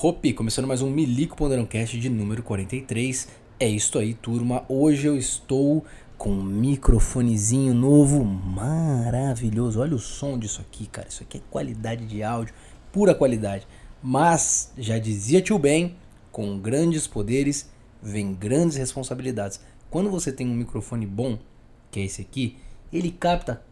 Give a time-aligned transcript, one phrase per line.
[0.00, 3.26] Hopi, começando mais um Milico Ponderão Cast de número 43.
[3.58, 4.64] É isso aí, turma.
[4.68, 5.84] Hoje eu estou
[6.16, 9.80] com um microfonezinho novo maravilhoso.
[9.80, 11.08] Olha o som disso aqui, cara.
[11.08, 12.54] Isso aqui é qualidade de áudio,
[12.92, 13.66] pura qualidade.
[14.00, 15.96] Mas, já dizia tio Ben,
[16.30, 17.68] com grandes poderes
[18.00, 19.60] vem grandes responsabilidades.
[19.90, 21.40] Quando você tem um microfone bom,
[21.90, 22.56] que é esse aqui,
[22.92, 23.64] ele capta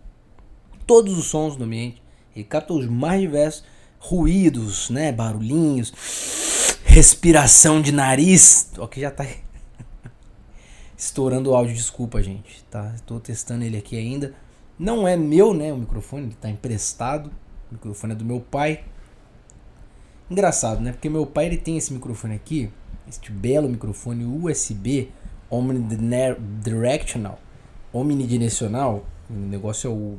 [0.89, 2.03] todos os sons do ambiente,
[2.35, 5.93] ele capta os mais diversos ruídos, né, barulhinhos,
[6.85, 8.71] respiração de nariz.
[8.79, 9.27] Ó que já tá
[10.97, 12.93] estourando o áudio, desculpa, gente, tá?
[12.95, 14.35] Estou testando ele aqui ainda.
[14.79, 17.31] Não é meu, né, o microfone, ele tá emprestado.
[17.71, 18.85] O microfone é do meu pai.
[20.31, 20.93] Engraçado, né?
[20.93, 22.71] Porque meu pai ele tem esse microfone aqui,
[23.09, 25.11] este belo microfone USB
[25.49, 27.39] omnidirectional,
[27.93, 29.07] omnidirecional.
[29.31, 30.19] O negócio é o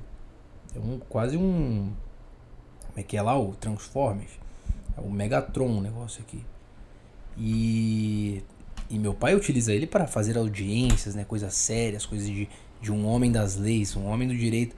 [0.76, 1.92] é um quase um
[2.98, 4.32] como é que é lá o Transformers,
[4.98, 6.44] é o Megatron o negócio aqui.
[7.38, 8.42] E
[8.90, 12.50] e meu pai utiliza ele para fazer audiências, né, coisas sérias, coisas de,
[12.82, 14.76] de um homem das leis, um homem do direito.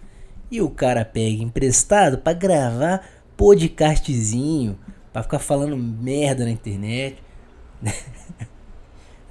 [0.51, 4.77] E o cara pega emprestado para gravar podcastzinho,
[5.13, 7.23] para ficar falando merda na internet.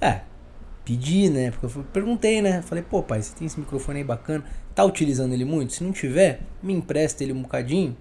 [0.01, 0.21] é,
[0.83, 1.51] pedi, né?
[1.51, 2.63] Porque eu perguntei, né?
[2.63, 4.45] Falei, pô, pai, você tem esse microfone aí bacana?
[4.73, 5.73] Tá utilizando ele muito?
[5.73, 7.95] Se não tiver, me empresta ele um bocadinho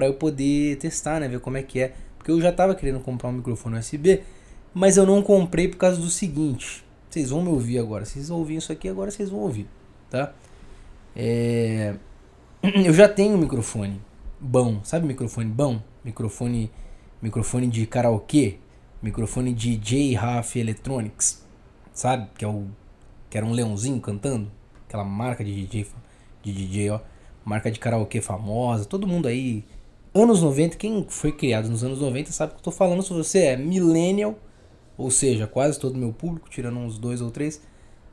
[0.00, 1.28] para eu poder testar, né?
[1.28, 1.92] Ver como é que é.
[2.16, 4.22] Porque eu já tava querendo comprar um microfone USB,
[4.72, 6.82] mas eu não comprei por causa do seguinte.
[7.10, 8.06] Vocês vão me ouvir agora.
[8.06, 9.68] Vocês ouviram isso aqui, agora vocês vão ouvir,
[10.08, 10.32] tá?
[11.14, 11.96] É...
[12.82, 14.00] Eu já tenho um microfone
[14.40, 14.80] bom.
[14.84, 15.82] Sabe microfone bom?
[16.02, 16.70] Microfone,
[17.20, 18.56] microfone de karaokê
[19.02, 21.46] microfone DJ Raf Electronics,
[21.92, 22.26] sabe?
[22.38, 22.68] Que é o
[23.28, 24.50] que era um leãozinho cantando,
[24.86, 25.86] aquela marca de DJ
[26.42, 27.00] de DJ, ó,
[27.44, 29.62] marca de karaokê famosa, todo mundo aí
[30.14, 33.40] anos 90, quem foi criado nos anos 90 sabe que eu tô falando se você
[33.40, 34.38] é millennial,
[34.96, 37.60] ou seja, quase todo o meu público, tirando uns dois ou três,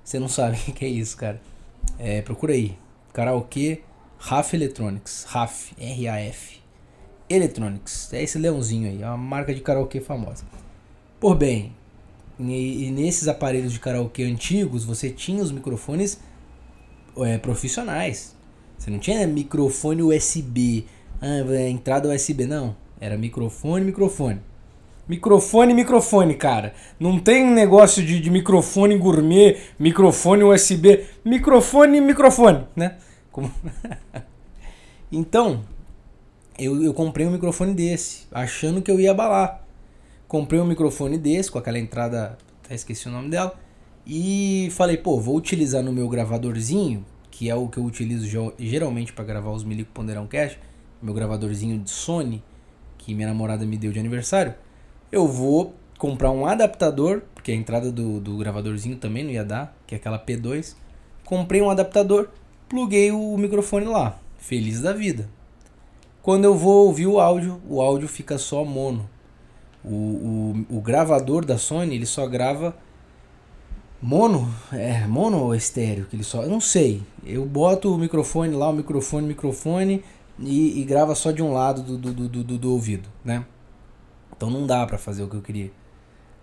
[0.04, 1.42] você não sabe o que é isso, cara.
[1.98, 2.78] É, procura aí,
[3.14, 3.82] karaokê
[4.18, 6.58] Raf Electronics, Raf, R-A-F.
[7.30, 10.46] Electronics, é esse leãozinho aí, é uma marca de karaokê famosa.
[11.20, 11.76] Por bem,
[12.40, 16.20] e, e nesses aparelhos de karaokê antigos você tinha os microfones
[17.18, 18.36] é, profissionais.
[18.78, 20.86] Você não tinha microfone USB,
[21.22, 22.76] ah, é, entrada USB, não.
[23.00, 24.42] Era microfone, microfone.
[25.08, 26.74] Microfone, microfone, cara.
[27.00, 31.06] Não tem negócio de, de microfone gourmet, microfone USB.
[31.24, 32.98] Microfone, microfone, né?
[33.32, 33.52] Como...
[35.12, 35.64] então,
[36.60, 39.64] eu, eu comprei um microfone desse, achando que eu ia abalar.
[40.28, 43.58] Comprei um microfone desse, com aquela entrada, até esqueci o nome dela.
[44.06, 49.14] E falei, pô, vou utilizar no meu gravadorzinho, que é o que eu utilizo geralmente
[49.14, 50.58] para gravar os Milico Ponderão Cash,
[51.02, 52.44] meu gravadorzinho de Sony,
[52.98, 54.54] que minha namorada me deu de aniversário.
[55.12, 59.76] Eu vou comprar um adaptador, porque a entrada do, do gravadorzinho também não ia dar,
[59.86, 60.76] que é aquela P2.
[61.24, 62.30] Comprei um adaptador,
[62.70, 65.30] pluguei o microfone lá, feliz da vida.
[66.22, 69.10] Quando eu vou ouvir o áudio, o áudio fica só mono.
[69.84, 69.96] O,
[70.70, 72.76] o, o gravador da Sony ele só grava
[74.02, 77.02] mono, é mono ou estéreo que ele só, eu não sei.
[77.26, 80.04] Eu boto o microfone lá, o microfone, microfone
[80.40, 83.46] e, e grava só de um lado do, do, do, do, do ouvido, né?
[84.36, 85.72] Então não dá para fazer o que eu queria.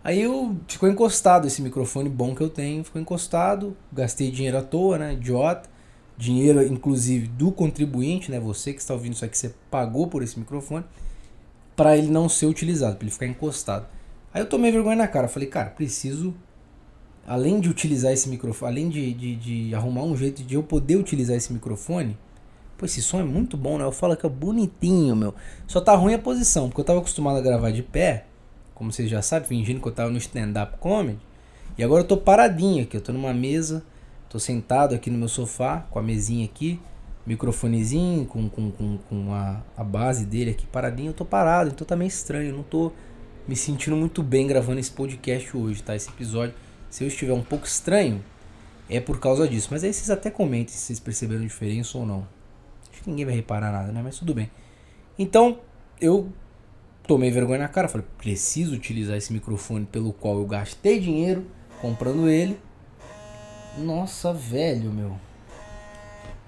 [0.03, 4.62] Aí eu ficou encostado esse microfone bom que eu tenho, ficou encostado, gastei dinheiro à
[4.62, 5.71] toa, né, idiota.
[6.16, 10.38] Dinheiro inclusive do contribuinte, né, você que está ouvindo isso aqui, você pagou por esse
[10.38, 10.84] microfone
[11.75, 13.87] para ele não ser utilizado, para ele ficar encostado.
[14.32, 16.34] Aí eu tomei vergonha na cara, falei, cara, preciso,
[17.26, 20.97] além de utilizar esse microfone, além de, de, de, arrumar um jeito de eu poder
[20.97, 22.16] utilizar esse microfone,
[22.76, 23.84] pô, esse som é muito bom, né?
[23.84, 25.34] Eu falo que é bonitinho, meu.
[25.66, 28.26] Só tá ruim a posição, porque eu tava acostumado a gravar de pé,
[28.74, 31.18] como vocês já sabem, fingindo que eu tava no stand-up comedy,
[31.76, 33.84] e agora eu tô paradinho aqui, eu tô numa mesa,
[34.28, 36.80] tô sentado aqui no meu sofá, com a mesinha aqui,
[37.26, 41.86] microfonezinho com, com, com, com a, a base dele aqui paradinho, eu tô parado, então
[41.86, 42.92] tá meio estranho, eu não tô
[43.46, 45.94] me sentindo muito bem gravando esse podcast hoje, tá?
[45.94, 46.54] Esse episódio,
[46.88, 48.22] se eu estiver um pouco estranho,
[48.88, 49.69] é por causa disso.
[49.70, 52.26] Mas aí vocês até comentem se vocês perceberam diferença ou não.
[53.04, 54.00] Que ninguém vai reparar nada, né?
[54.02, 54.50] Mas tudo bem.
[55.18, 55.60] Então,
[56.00, 56.32] eu
[57.06, 61.46] tomei vergonha na cara, falei, preciso utilizar esse microfone pelo qual eu gastei dinheiro
[61.82, 62.58] comprando ele.
[63.76, 65.18] Nossa, velho, meu.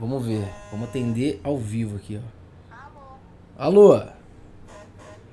[0.01, 0.49] Vamos ver.
[0.71, 2.75] Vamos atender ao vivo aqui, ó.
[3.59, 3.93] Alô?
[3.93, 4.13] Alô?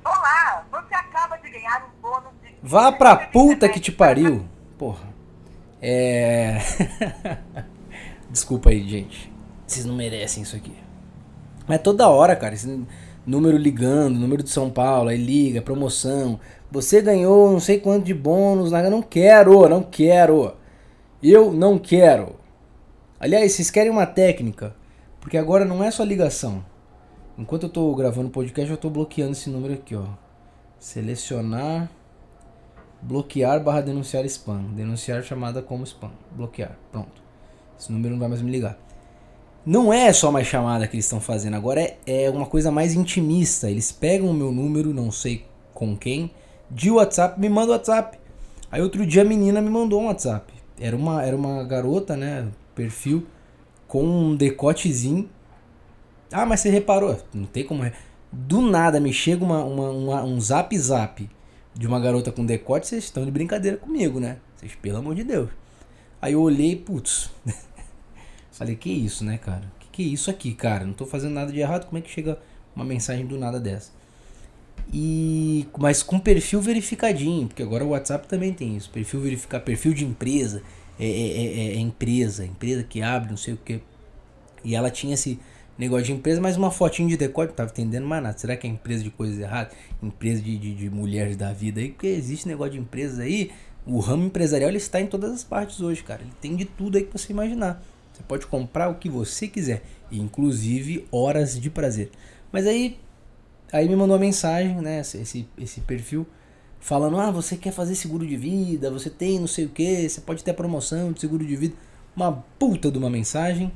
[0.04, 2.54] Olá, você acaba de ganhar um bônus de.
[2.62, 4.46] Vá pra puta que te pariu.
[4.78, 5.08] Porra.
[5.82, 6.58] É.
[8.30, 9.32] Desculpa aí, gente.
[9.66, 10.83] Vocês não merecem isso aqui.
[11.68, 12.86] Mas toda hora, cara, esse
[13.26, 16.40] número ligando, número de São Paulo, aí liga, promoção,
[16.72, 18.72] Você ganhou não sei quanto de bônus.
[18.72, 20.54] Eu não quero, não quero.
[21.22, 22.36] Eu não quero.
[23.20, 24.76] Aliás, vocês querem uma técnica?
[25.22, 26.66] Porque agora não é só ligação.
[27.38, 30.06] Enquanto eu tô gravando o podcast, eu tô bloqueando esse número aqui, ó.
[30.78, 31.90] Selecionar.
[33.02, 34.64] Bloquear barra denunciar spam.
[34.76, 36.12] Denunciar chamada como spam.
[36.32, 36.78] Bloquear.
[36.92, 37.22] Pronto.
[37.80, 38.78] Esse número não vai mais me ligar.
[39.66, 42.94] Não é só mais chamada que eles estão fazendo, agora é, é uma coisa mais
[42.94, 43.70] intimista.
[43.70, 46.32] Eles pegam o meu número, não sei com quem,
[46.70, 48.20] de WhatsApp, me mandam WhatsApp.
[48.70, 50.54] Aí outro dia a menina me mandou um WhatsApp.
[50.80, 52.48] Era uma, era uma garota, né?
[52.76, 53.26] Perfil
[53.88, 55.30] com um decotezinho.
[56.32, 57.18] Ah, mas você reparou?
[57.34, 57.90] Não tem como.
[58.32, 61.30] Do nada me chega uma, uma, uma, um zap zap
[61.76, 64.38] de uma garota com decote, vocês estão de brincadeira comigo, né?
[64.56, 65.50] Vocês, pelo amor de Deus.
[66.22, 67.30] Aí eu olhei, putz.
[68.54, 69.64] Falei, que isso, né, cara?
[69.80, 70.86] Que que é isso aqui, cara?
[70.86, 71.86] Não tô fazendo nada de errado.
[71.86, 72.40] Como é que chega
[72.76, 73.92] uma mensagem do nada dessa?
[74.92, 78.90] E mas com perfil verificadinho, porque agora o WhatsApp também tem isso.
[78.92, 80.62] Perfil verificar, perfil de empresa.
[81.00, 83.82] É, é, é, é empresa, empresa que abre, não sei o que.
[84.64, 85.40] E ela tinha esse
[85.78, 88.38] negócio de empresa, mas uma fotinho de decote, não tava entendendo mais nada.
[88.38, 89.74] Será que é empresa de coisas erradas?
[90.02, 91.90] Empresa de, de, de mulheres da vida aí?
[91.90, 93.52] Porque existe negócio de empresas aí.
[93.86, 96.22] O ramo empresarial ele está em todas as partes hoje, cara.
[96.22, 97.84] Ele tem de tudo aí que você imaginar.
[98.14, 102.12] Você pode comprar o que você quiser, inclusive horas de prazer.
[102.52, 103.00] Mas aí,
[103.72, 105.00] aí me mandou uma mensagem, né?
[105.00, 106.26] Esse, esse perfil
[106.80, 110.22] falando: ah, você quer fazer seguro de vida, você tem não sei o que, você
[110.22, 111.76] pode ter promoção de seguro de vida.
[112.16, 113.72] Uma puta de uma mensagem.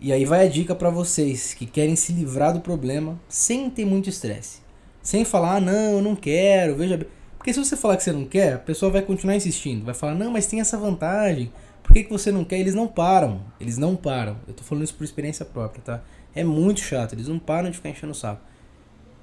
[0.00, 3.84] E aí vai a dica para vocês que querem se livrar do problema sem ter
[3.84, 4.60] muito estresse.
[5.02, 7.08] Sem falar, ah, não, eu não quero, veja bem.
[7.36, 9.84] Porque se você falar que você não quer, a pessoa vai continuar insistindo.
[9.84, 11.50] Vai falar, não, mas tem essa vantagem.
[11.90, 12.60] Por que, que você não quer?
[12.60, 13.42] Eles não param.
[13.58, 14.36] Eles não param.
[14.46, 16.00] Eu tô falando isso por experiência própria, tá?
[16.32, 17.14] É muito chato.
[17.14, 18.40] Eles não param de ficar enchendo o saco.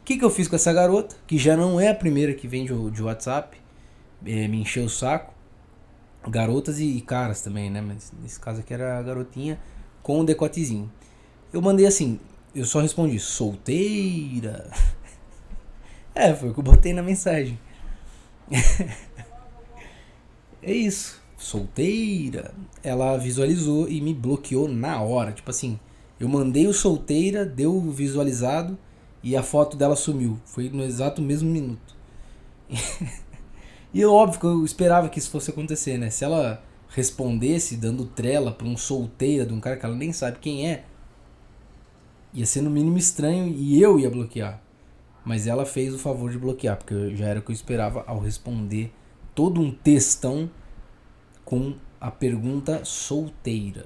[0.01, 1.15] O que, que eu fiz com essa garota?
[1.25, 3.57] Que já não é a primeira que vem de, de WhatsApp.
[4.25, 5.33] É, me encheu o saco.
[6.27, 7.79] Garotas e, e caras também, né?
[7.79, 9.57] Mas nesse caso aqui era a garotinha
[10.03, 10.91] com o decotezinho.
[11.53, 12.19] Eu mandei assim.
[12.53, 14.69] Eu só respondi, solteira.
[16.13, 17.57] é, foi o que eu botei na mensagem.
[20.61, 22.53] é isso solteira,
[22.83, 25.31] ela visualizou e me bloqueou na hora.
[25.31, 25.79] Tipo assim,
[26.19, 28.77] eu mandei o solteira, deu visualizado
[29.23, 30.37] e a foto dela sumiu.
[30.45, 31.95] Foi no exato mesmo minuto.
[33.93, 36.09] e óbvio que eu esperava que isso fosse acontecer, né?
[36.09, 40.39] Se ela respondesse dando trela pra um solteira de um cara que ela nem sabe
[40.39, 40.83] quem é,
[42.33, 44.61] ia ser no mínimo estranho e eu ia bloquear.
[45.23, 48.19] Mas ela fez o favor de bloquear, porque já era o que eu esperava ao
[48.19, 48.91] responder
[49.33, 50.49] todo um textão
[51.47, 53.85] com a pergunta solteira.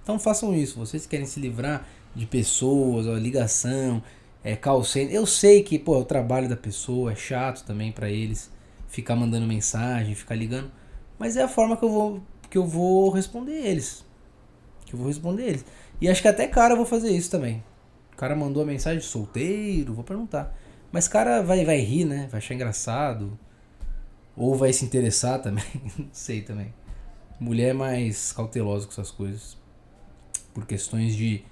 [0.00, 4.00] Então façam isso, vocês querem se livrar de pessoas, a ligação,
[4.44, 4.84] é, call.
[5.10, 8.48] Eu sei que pô, é o trabalho da pessoa é chato também para eles
[8.86, 10.70] ficar mandando mensagem, ficar ligando,
[11.18, 14.04] mas é a forma que eu vou que eu vou responder eles.
[14.86, 15.64] Que eu vou responder eles.
[16.00, 17.60] E acho que até cara eu vou fazer isso também.
[18.12, 20.56] O cara mandou a mensagem solteiro, vou perguntar.
[20.92, 22.28] Mas cara vai vai rir, né?
[22.30, 23.36] Vai achar engraçado.
[24.36, 25.64] Ou vai se interessar também,
[25.98, 26.72] não sei também.
[27.38, 29.56] Mulher é mais cautelosa com essas coisas.
[30.54, 31.44] Por questões de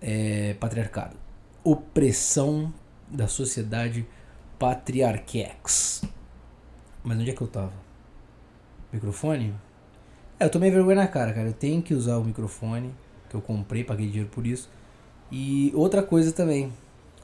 [0.00, 1.16] é, patriarcado.
[1.62, 2.72] Opressão
[3.08, 4.06] da sociedade
[4.58, 6.02] patriarquex.
[7.02, 7.72] Mas onde é que eu tava?
[8.92, 9.54] Microfone?
[10.38, 11.48] É, eu tomei vergonha na cara, cara.
[11.48, 12.94] Eu tenho que usar o microfone
[13.28, 14.70] que eu comprei, paguei dinheiro por isso.
[15.30, 16.72] E outra coisa também.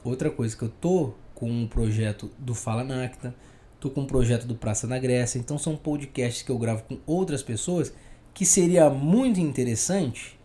[0.03, 3.35] Outra coisa que eu tô com um projeto do Fala Nacta
[3.79, 6.97] Tô com um projeto do Praça na Grécia, então são podcasts que eu gravo com
[7.05, 7.93] outras pessoas
[8.33, 10.37] que seria muito interessante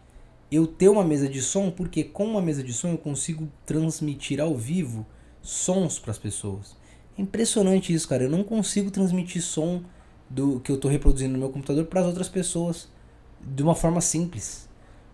[0.50, 4.38] eu ter uma mesa de som, porque com uma mesa de som eu consigo transmitir
[4.38, 5.06] ao vivo
[5.40, 6.76] sons para as pessoas.
[7.16, 8.24] É impressionante isso, cara.
[8.24, 9.82] Eu não consigo transmitir som
[10.28, 12.88] do que eu estou reproduzindo no meu computador para as outras pessoas
[13.40, 14.68] de uma forma simples.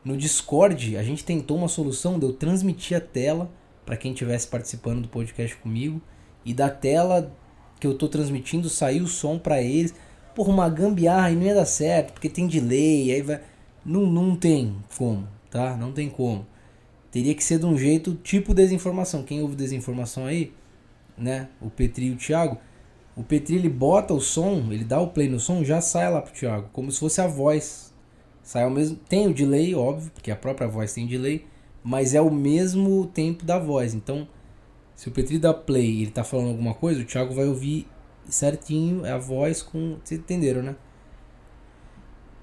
[0.04, 3.50] No Discord, a gente tentou uma solução de eu transmitir a tela
[3.86, 6.00] para quem estivesse participando do podcast comigo
[6.44, 7.32] e da tela
[7.78, 9.94] que eu tô transmitindo sair o som para eles.
[10.34, 13.40] Porra, uma gambiarra e não ia dar certo, porque tem delay, aí vai.
[13.84, 15.76] Não, não tem como, tá?
[15.76, 16.46] Não tem como.
[17.10, 19.22] Teria que ser de um jeito tipo desinformação.
[19.22, 20.52] Quem ouve desinformação aí,
[21.16, 21.48] né?
[21.60, 22.58] O Petri e o Thiago.
[23.16, 26.22] O Petri ele bota o som, ele dá o play no som, já sai lá
[26.22, 27.92] pro Thiago, como se fosse a voz.
[28.42, 28.96] Sai ao mesmo.
[29.08, 31.44] Tem o delay, óbvio, porque a própria voz tem delay,
[31.82, 33.94] mas é o mesmo tempo da voz.
[33.94, 34.28] Então
[34.98, 37.86] se o Petri dá play e ele tá falando alguma coisa, o Thiago vai ouvir
[38.28, 39.96] certinho a voz com.
[40.02, 40.74] Vocês entenderam, né?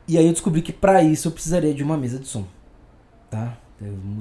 [0.07, 2.47] E aí eu descobri que para isso eu precisaria de uma mesa de som.
[3.29, 3.57] Tá?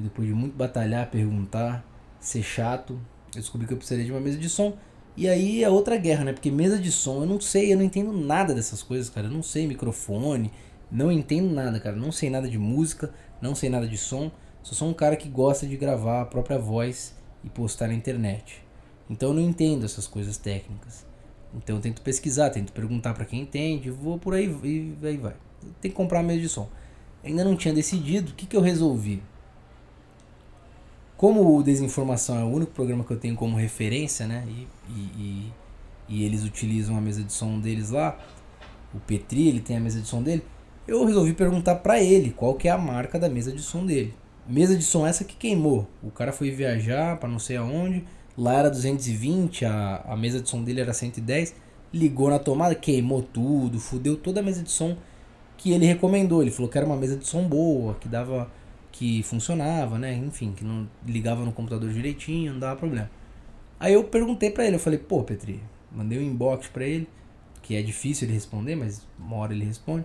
[0.03, 1.87] Depois de muito batalhar, perguntar,
[2.19, 2.95] ser chato,
[3.37, 4.77] eu descobri que eu precisaria de uma mesa de som.
[5.17, 6.33] E aí é outra guerra, né?
[6.33, 9.29] Porque mesa de som, eu não sei, eu não entendo nada dessas coisas, cara.
[9.29, 10.51] Eu não sei microfone,
[10.91, 11.95] não entendo nada, cara.
[11.95, 14.33] Não sei nada de música, não sei nada de som.
[14.61, 17.15] Só sou um cara que gosta de gravar a própria voz
[17.45, 18.65] e postar na internet.
[19.09, 21.05] Então eu não entendo essas coisas técnicas.
[21.55, 25.35] Então eu tento pesquisar, tento perguntar para quem entende, vou por aí e aí vai.
[25.81, 26.69] Tem que comprar mesa de som.
[27.23, 29.23] Ainda não tinha decidido, o que, que eu resolvi?
[31.17, 34.45] Como o Desinformação é o único programa que eu tenho como referência, né?
[34.49, 35.53] E, e, e,
[36.09, 38.19] e eles utilizam a mesa de som deles lá,
[38.93, 40.43] o Petri, ele tem a mesa de som dele.
[40.87, 44.13] Eu resolvi perguntar para ele qual que é a marca da mesa de som dele.
[44.47, 45.89] Mesa de som essa que queimou.
[46.03, 48.05] O cara foi viajar para não sei aonde,
[48.37, 51.55] lá era 220, a, a mesa de som dele era 110,
[51.93, 54.97] ligou na tomada, queimou tudo, fudeu toda a mesa de som
[55.57, 56.43] que ele recomendou.
[56.43, 58.51] Ele falou que era uma mesa de som boa, que dava
[58.93, 60.15] que funcionava, né?
[60.15, 63.11] Enfim, que não ligava no computador direitinho, não dava problema.
[63.81, 65.61] Aí eu perguntei para ele, eu falei, pô, Petri,
[65.91, 67.09] mandei um inbox para ele,
[67.61, 70.05] que é difícil ele responder, mas uma hora ele responde.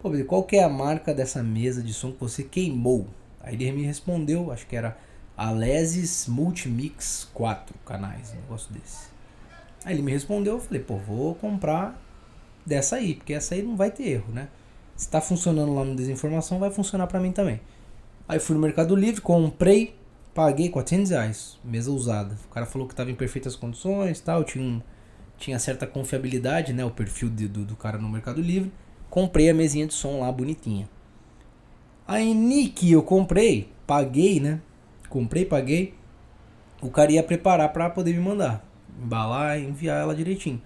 [0.00, 3.08] Pô, Petri, qual que é a marca dessa mesa de som que você queimou?
[3.48, 4.94] Aí ele me respondeu, acho que era
[5.34, 9.08] Alesis Multimix 4 canais, um negócio desse.
[9.86, 11.98] Aí ele me respondeu, eu falei, pô, vou comprar
[12.66, 14.48] dessa aí, porque essa aí não vai ter erro, né?
[14.94, 17.58] Se tá funcionando lá no Desinformação, vai funcionar para mim também.
[18.28, 19.96] Aí fui no Mercado Livre, comprei,
[20.34, 22.36] paguei 400 reais, mesa usada.
[22.44, 24.82] O cara falou que estava em perfeitas condições tal, tinha, um,
[25.38, 26.84] tinha certa confiabilidade, né?
[26.84, 28.70] O perfil de, do, do cara no Mercado Livre.
[29.08, 30.86] Comprei a mesinha de som lá, bonitinha.
[32.08, 34.60] Aí, Nick, eu comprei, paguei, né?
[35.08, 35.94] Comprei, paguei.
[36.82, 38.66] O cara ia preparar para poder me mandar.
[39.00, 40.60] Embalar e enviar ela direitinho.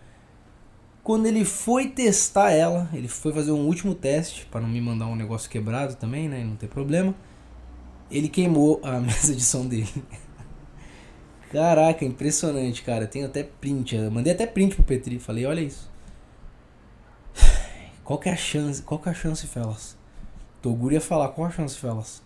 [1.03, 5.07] Quando ele foi testar ela, ele foi fazer um último teste para não me mandar
[5.07, 6.45] um negócio quebrado também, né?
[6.45, 7.15] Não ter problema
[8.13, 9.89] ele queimou a mesa de som dele.
[11.51, 13.07] Caraca, impressionante, cara.
[13.07, 13.97] Tenho até print.
[13.97, 15.19] Eu mandei até print pro Petri.
[15.19, 15.91] Falei, olha isso.
[18.05, 18.83] Qual que é a chance?
[18.83, 19.97] Qual que é a chance, Felas?
[20.63, 22.23] Toguro ia falar, qual a chance, Felas?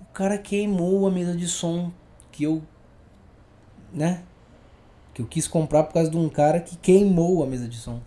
[0.00, 1.90] O cara queimou a mesa de som
[2.30, 2.62] que eu.
[3.92, 4.22] Né?
[5.14, 8.00] Que eu quis comprar por causa de um cara que queimou a mesa de som.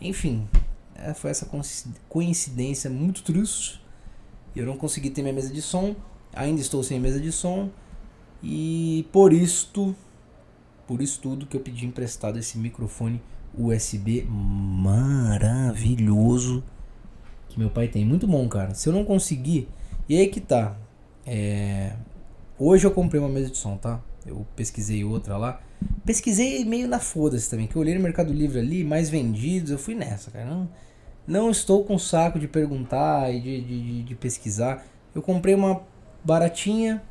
[0.00, 0.46] Enfim,
[0.94, 1.48] é, foi essa
[2.08, 3.82] coincidência muito triste.
[4.54, 5.96] Eu não consegui ter minha mesa de som.
[6.34, 7.70] Ainda estou sem mesa de som
[8.42, 9.94] e por isto,
[10.86, 13.22] por isso tudo que eu pedi emprestado esse microfone
[13.56, 15.44] USB maravilhoso
[17.52, 18.04] que meu pai tem.
[18.04, 18.74] Muito bom, cara.
[18.74, 19.68] Se eu não conseguir,
[20.08, 20.76] e aí que tá.
[21.26, 21.92] É...
[22.58, 24.00] Hoje eu comprei uma mesa de som, tá?
[24.26, 25.60] Eu pesquisei outra lá.
[26.04, 29.78] Pesquisei meio na foda-se também, que eu olhei no Mercado Livre ali, mais vendidos, eu
[29.78, 30.44] fui nessa, cara.
[30.44, 30.68] Não,
[31.26, 34.84] não estou com saco de perguntar e de, de, de, pesquisar.
[35.14, 35.82] Eu comprei uma
[36.24, 37.02] baratinha.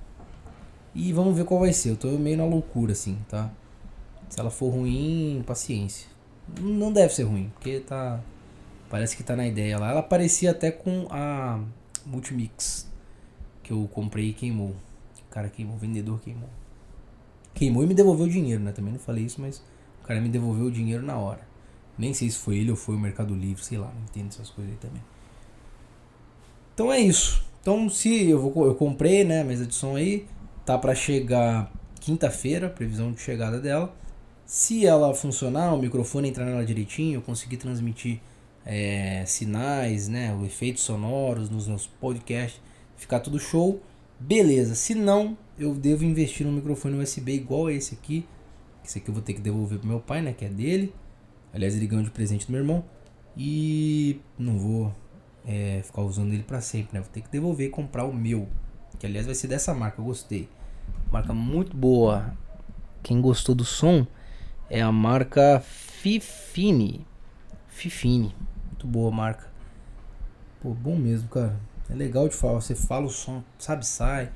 [0.94, 1.92] E vamos ver qual vai ser.
[1.92, 3.50] Eu tô meio na loucura, assim, tá?
[4.30, 6.08] Se ela for ruim, paciência.
[6.60, 8.20] Não deve ser ruim, porque tá.
[8.92, 9.90] Parece que tá na ideia lá.
[9.90, 11.64] Ela parecia até com a
[12.06, 12.92] Multimix
[13.64, 14.76] que eu comprei e queimou.
[15.30, 16.50] O cara queimou, o vendedor queimou.
[17.54, 18.74] Queimou e me devolveu o dinheiro, né?
[18.74, 19.64] Também não falei isso, mas
[20.04, 21.40] o cara me devolveu o dinheiro na hora.
[21.98, 24.50] Nem sei se foi ele ou foi o Mercado Livre, sei lá, não entendo essas
[24.50, 25.02] coisas aí também.
[26.74, 27.46] Então é isso.
[27.62, 30.28] Então, se eu vou eu comprei, né, mesa de som aí,
[30.66, 31.72] tá para chegar
[32.02, 33.96] quinta-feira, previsão de chegada dela.
[34.46, 38.20] Se ela funcionar, o microfone entrar nela direitinho, eu conseguir transmitir
[38.66, 42.62] é, sinais, né, os efeitos sonoros nos meus podcasts,
[42.96, 43.82] ficar tudo show,
[44.20, 44.76] beleza.
[44.76, 48.26] Se não, eu devo investir num microfone USB igual a esse aqui.
[48.84, 50.94] Esse aqui eu vou ter que devolver pro meu pai, né, que é dele.
[51.54, 52.84] Aliás, ele ganhou de presente do meu irmão.
[53.36, 54.94] E não vou
[55.46, 57.02] é, ficar usando ele para sempre, né?
[57.02, 58.48] Vou ter que devolver e comprar o meu.
[59.00, 60.50] Que aliás vai ser dessa marca, eu gostei.
[61.12, 62.34] Marca muito boa.
[63.02, 64.06] Quem gostou do som
[64.70, 67.06] é a marca Fifine.
[67.82, 68.32] Fifine.
[68.68, 69.50] Muito boa marca.
[70.62, 71.60] Pô, bom mesmo, cara.
[71.90, 72.62] É legal de falar.
[72.62, 74.32] Você fala o som, sabe, sai.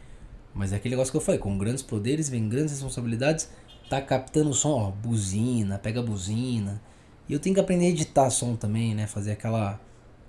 [0.52, 3.48] Mas é aquele negócio que eu falei, com grandes poderes vem grandes responsabilidades.
[3.88, 6.82] Tá captando o som, ó, buzina, pega buzina.
[7.30, 9.06] E eu tenho que aprender a editar som também, né?
[9.06, 9.80] Fazer aquela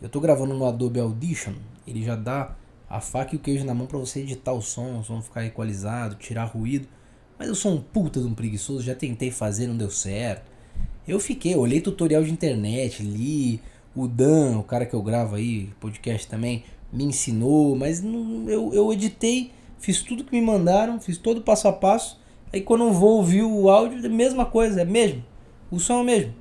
[0.03, 1.55] eu tô gravando no Adobe Audition,
[1.87, 2.55] ele já dá
[2.87, 5.43] a faca e o queijo na mão para você editar o som, o som ficar
[5.43, 6.87] equalizado, tirar ruído.
[7.39, 10.56] Mas eu sou um puta de um preguiçoso, já tentei fazer, não deu certo.
[11.07, 13.61] Eu fiquei, olhei tutorial de internet, li,
[13.95, 18.75] o Dan, o cara que eu gravo aí, podcast também, me ensinou, mas não, eu,
[18.75, 22.21] eu editei, fiz tudo que me mandaram, fiz todo passo a passo.
[22.53, 25.25] Aí quando eu vou ouvir o áudio, é a mesma coisa, é mesmo.
[25.71, 26.35] O som é o mesmo.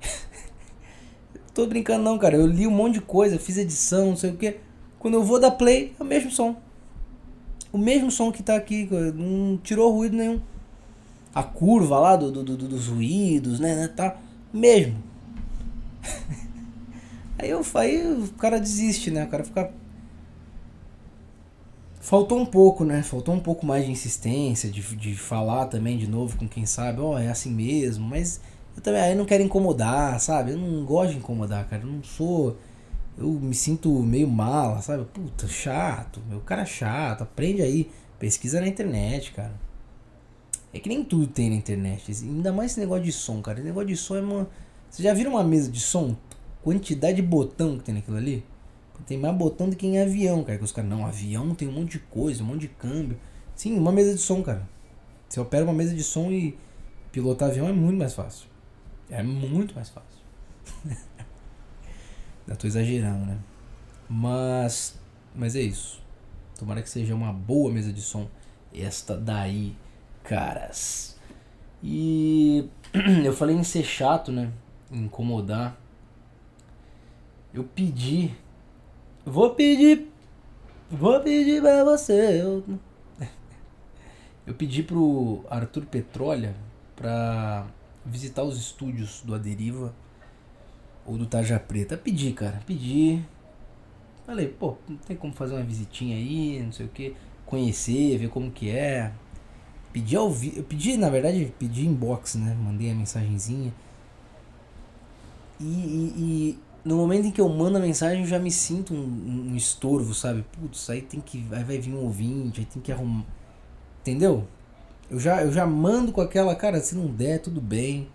[1.54, 2.36] Tô brincando não, cara.
[2.36, 4.56] Eu li um monte de coisa, fiz edição, não sei o que.
[4.98, 6.56] Quando eu vou dar play, é o mesmo som.
[7.72, 10.40] O mesmo som que tá aqui, não tirou ruído nenhum.
[11.36, 14.16] A curva lá do, do, do- dos ruídos, né, né, tá,
[14.52, 14.96] mesmo.
[17.38, 19.70] aí eu aí o cara desiste, né, o cara fica
[22.00, 23.02] Faltou um pouco, né?
[23.02, 27.00] Faltou um pouco mais de insistência, de, de falar também de novo com quem sabe,
[27.00, 28.40] ó, é assim mesmo, mas
[28.76, 30.52] eu também aí não quero incomodar, sabe?
[30.52, 31.82] Eu não gosto de incomodar, cara.
[31.82, 32.56] Eu não sou.
[33.18, 35.04] Eu me sinto meio mala, sabe?
[35.06, 39.54] Puta, chato, meu cara é chato, aprende aí, pesquisa na internet, cara.
[40.76, 43.58] É que nem tudo tem na internet, ainda mais esse negócio de som, cara.
[43.58, 44.46] Esse negócio de som é uma.
[44.90, 46.14] Vocês já viram uma mesa de som?
[46.62, 48.44] Quantidade de botão que tem naquilo ali?
[49.06, 50.58] Tem mais botão do que em avião, cara.
[50.58, 53.18] Que os caras, não, avião tem um monte de coisa, um monte de câmbio.
[53.54, 54.68] Sim, uma mesa de som, cara.
[55.28, 56.58] Você opera uma mesa de som e
[57.10, 58.46] pilotar avião é muito mais fácil.
[59.08, 60.20] É muito mais fácil.
[62.46, 63.38] Já tô exagerando, né?
[64.10, 64.98] Mas.
[65.34, 66.02] Mas é isso.
[66.58, 68.28] Tomara que seja uma boa mesa de som.
[68.74, 69.74] Esta daí,
[70.26, 71.18] caras.
[71.82, 72.68] E.
[73.24, 74.50] Eu falei em ser chato, né?
[74.90, 75.76] Incomodar.
[77.52, 78.34] Eu pedi
[79.28, 80.08] Vou pedir.
[80.88, 82.40] Vou pedir pra você.
[82.40, 82.62] Eu,
[84.46, 86.54] eu pedi pro Arthur Petrolha
[86.94, 87.66] pra
[88.04, 89.92] visitar os estúdios do Aderiva
[91.04, 91.96] ou do Tarja Preta.
[91.96, 92.62] Pedi, cara.
[92.64, 93.20] Pedi.
[94.24, 97.16] Falei, pô, não tem como fazer uma visitinha aí, não sei o que.
[97.44, 99.12] Conhecer, ver como que é.
[99.96, 100.52] Pedi ao vi...
[100.54, 102.54] Eu pedi, na verdade, pedi inbox, né?
[102.62, 103.72] Mandei a mensagenzinha.
[105.58, 108.92] E, e, e no momento em que eu mando a mensagem, eu já me sinto
[108.92, 110.44] um, um estorvo, sabe?
[110.52, 111.46] Putz, aí tem que.
[111.50, 113.24] Aí vai vir um ouvinte, aí tem que arrumar.
[114.02, 114.46] Entendeu?
[115.10, 118.06] Eu já, eu já mando com aquela, cara, se não der, tudo bem.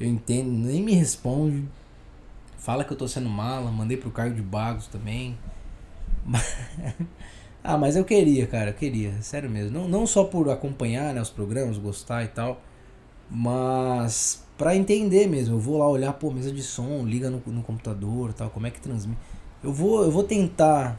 [0.00, 1.68] Eu entendo, nem me responde.
[2.58, 5.38] Fala que eu tô sendo mala, mandei pro cargo de bagos também.
[7.70, 9.78] ah, mas eu queria, cara, eu queria, sério mesmo.
[9.78, 12.62] Não, não só por acompanhar né, os programas, gostar e tal,
[13.30, 15.56] mas para entender mesmo.
[15.56, 18.70] Eu vou lá olhar, pô, mesa de som, liga no, no computador, tal, como é
[18.70, 19.20] que transmite.
[19.62, 20.98] Eu vou, eu vou tentar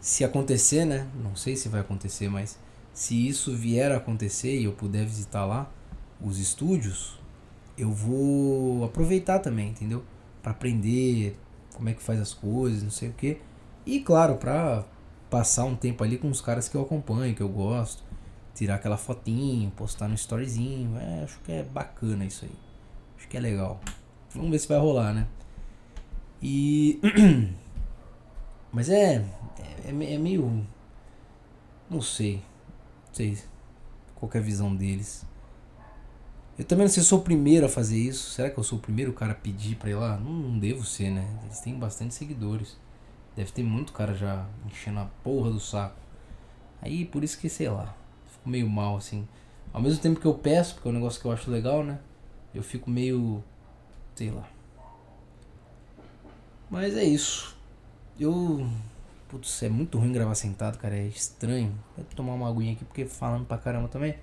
[0.00, 1.06] se acontecer, né?
[1.22, 2.58] Não sei se vai acontecer, mas
[2.92, 5.70] se isso vier a acontecer e eu puder visitar lá
[6.20, 7.16] os estúdios,
[7.78, 10.02] eu vou aproveitar também, entendeu?
[10.42, 11.38] Para aprender
[11.74, 13.38] como é que faz as coisas, não sei o que.
[13.86, 14.84] E claro, para
[15.36, 18.02] passar um tempo ali com os caras que eu acompanho, que eu gosto,
[18.54, 22.56] tirar aquela fotinho, postar no storyzinho, é, acho que é bacana isso aí.
[23.18, 23.78] Acho que é legal.
[24.34, 25.26] Vamos ver se vai rolar, né?
[26.40, 26.98] E.
[28.72, 29.16] Mas é.
[29.84, 30.66] É, é meio.
[31.90, 32.36] Não sei.
[33.08, 33.38] Não sei
[34.14, 35.26] qual é a visão deles.
[36.58, 38.30] Eu também não sei se sou o primeiro a fazer isso.
[38.30, 40.16] Será que eu sou o primeiro cara a pedir pra ir lá?
[40.16, 41.28] Não, não devo ser, né?
[41.44, 42.78] Eles têm bastante seguidores.
[43.36, 45.96] Deve ter muito cara já enchendo a porra do saco.
[46.80, 47.94] Aí por isso que, sei lá,
[48.26, 49.28] fico meio mal assim.
[49.72, 51.98] Ao mesmo tempo que eu peço, porque é um negócio que eu acho legal, né?
[52.54, 53.44] Eu fico meio.
[54.14, 54.48] sei lá.
[56.70, 57.56] Mas é isso.
[58.18, 58.66] Eu.
[59.28, 60.96] Putz, é muito ruim gravar sentado, cara.
[60.96, 61.78] É estranho.
[61.96, 64.16] Vou tomar uma aguinha aqui porque falando pra caramba também.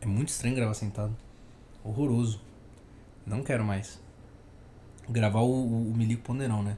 [0.00, 1.16] É muito estranho gravar sentado.
[1.88, 2.38] Horroroso.
[3.26, 3.98] Não quero mais.
[5.08, 6.76] Gravar o, o, o Milico Ponderão, né?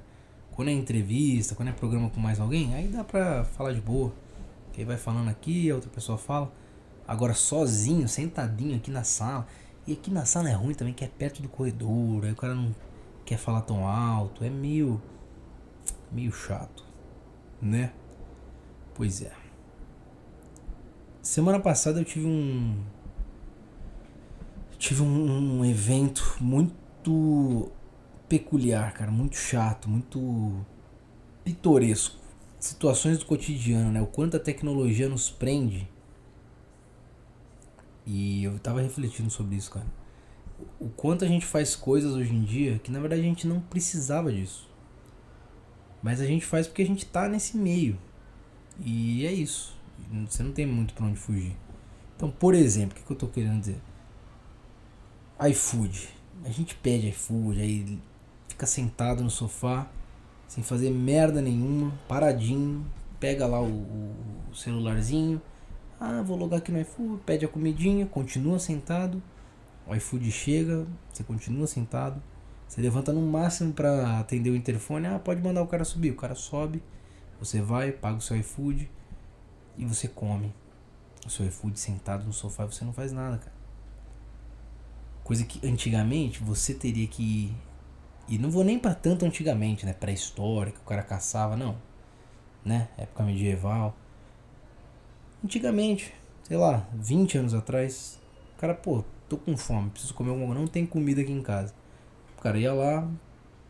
[0.52, 4.12] Quando é entrevista, quando é programa com mais alguém, aí dá pra falar de boa.
[4.72, 6.52] Quem vai falando aqui, a outra pessoa fala.
[7.08, 9.48] Agora sozinho, sentadinho aqui na sala.
[9.84, 12.24] E aqui na sala é ruim também, que é perto do corredor.
[12.24, 12.72] Aí o cara não
[13.24, 14.44] quer falar tão alto.
[14.44, 15.02] É meio.
[16.12, 16.84] meio chato.
[17.60, 17.92] Né?
[18.94, 19.32] Pois é.
[21.20, 22.80] Semana passada eu tive um.
[24.80, 27.70] Tive um, um evento muito
[28.26, 30.64] peculiar, cara, muito chato, muito
[31.44, 32.18] pitoresco.
[32.58, 34.00] Situações do cotidiano, né?
[34.00, 35.86] O quanto a tecnologia nos prende.
[38.06, 39.86] E eu tava refletindo sobre isso, cara.
[40.80, 43.60] O quanto a gente faz coisas hoje em dia que na verdade a gente não
[43.60, 44.66] precisava disso.
[46.02, 47.98] Mas a gente faz porque a gente tá nesse meio.
[48.78, 49.78] E é isso.
[50.26, 51.54] Você não tem muito pra onde fugir.
[52.16, 53.89] Então, por exemplo, o que, que eu tô querendo dizer?
[55.48, 56.08] iFood.
[56.44, 57.98] A gente pede iFood, aí
[58.48, 59.90] fica sentado no sofá,
[60.46, 62.84] sem fazer merda nenhuma, paradinho,
[63.18, 64.14] pega lá o,
[64.50, 65.40] o celularzinho,
[65.98, 69.22] ah, vou logar aqui no iFood, pede a comidinha, continua sentado,
[69.86, 72.22] o iFood chega, você continua sentado,
[72.66, 76.16] você levanta no máximo para atender o interfone, ah, pode mandar o cara subir, o
[76.16, 76.82] cara sobe,
[77.38, 78.90] você vai, paga o seu iFood
[79.76, 80.54] e você come.
[81.26, 83.59] O seu iFood sentado no sofá, você não faz nada, cara.
[85.30, 87.54] Coisa que antigamente você teria que
[88.28, 89.92] e não vou nem para tanto antigamente, né?
[89.92, 91.76] Pré-história, que o cara caçava, não.
[92.64, 92.88] né?
[92.98, 93.94] Época medieval.
[95.44, 96.12] Antigamente,
[96.42, 98.18] sei lá, 20 anos atrás,
[98.56, 101.42] o cara, pô, tô com fome, preciso comer alguma coisa, não tem comida aqui em
[101.42, 101.72] casa.
[102.36, 103.08] O cara ia lá,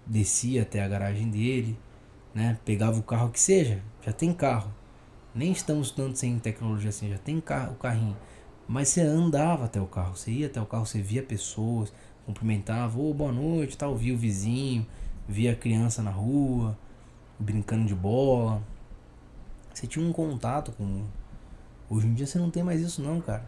[0.07, 1.79] descia até a garagem dele,
[2.35, 2.59] né?
[2.65, 4.73] Pegava o carro que seja, já tem carro.
[5.35, 8.17] Nem estamos tanto sem tecnologia assim, já tem carro, o carrinho.
[8.71, 11.93] Mas você andava até o carro, você ia até o carro, você via pessoas,
[12.25, 14.87] cumprimentava, ô, oh, boa noite, tal, via o vizinho,
[15.29, 16.79] via a criança na rua,
[17.37, 18.63] brincando de bola.
[19.75, 21.05] Você tinha um contato com.
[21.89, 23.45] Hoje em dia você não tem mais isso não, cara.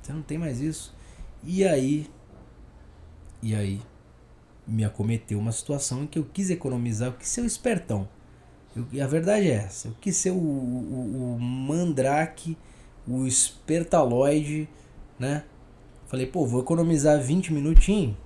[0.00, 0.96] Você não tem mais isso.
[1.44, 2.10] E aí.
[3.42, 3.82] E aí
[4.66, 8.08] me acometeu uma situação em que eu quis economizar, eu quis ser o espertão.
[8.74, 12.56] Eu, e a verdade é essa, eu quis ser o, o, o mandrake,
[13.06, 14.68] o espertaloide,
[15.18, 15.44] né?
[16.06, 18.16] Falei, pô, vou economizar 20 minutinhos.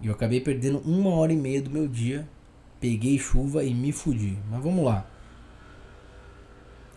[0.00, 2.26] E eu acabei perdendo uma hora e meia do meu dia.
[2.80, 4.38] Peguei chuva e me fudi.
[4.50, 5.06] Mas vamos lá.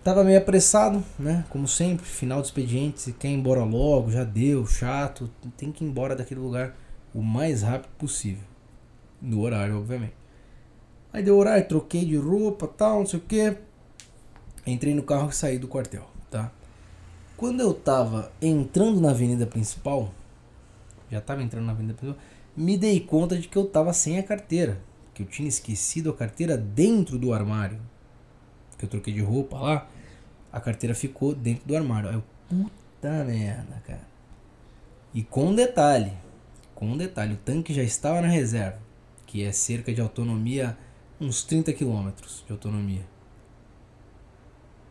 [0.04, 1.46] Tava meio apressado, né?
[1.50, 5.84] Como sempre, final do expediente, se quer ir embora logo, já deu, chato, tem que
[5.84, 6.76] ir embora daquele lugar
[7.14, 8.44] o mais rápido possível.
[9.22, 10.14] No horário, obviamente.
[11.12, 13.56] Aí deu horário, troquei de roupa, tal, não sei o que.
[14.66, 16.52] Entrei no carro e saí do quartel, tá?
[17.36, 20.14] Quando eu tava entrando na avenida principal,
[21.12, 22.22] já tava entrando na avenida principal,
[22.56, 24.80] me dei conta de que eu tava sem a carteira.
[25.14, 27.80] Que eu tinha esquecido a carteira dentro do armário.
[28.78, 29.88] Que eu troquei de roupa lá,
[30.52, 32.10] a carteira ficou dentro do armário.
[32.10, 34.08] Aí eu, puta merda, cara.
[35.14, 36.14] E com um detalhe,
[36.74, 38.80] com um detalhe, o tanque já estava na reserva,
[39.26, 40.78] que é cerca de autonomia
[41.20, 42.10] uns 30 km
[42.46, 43.13] de autonomia.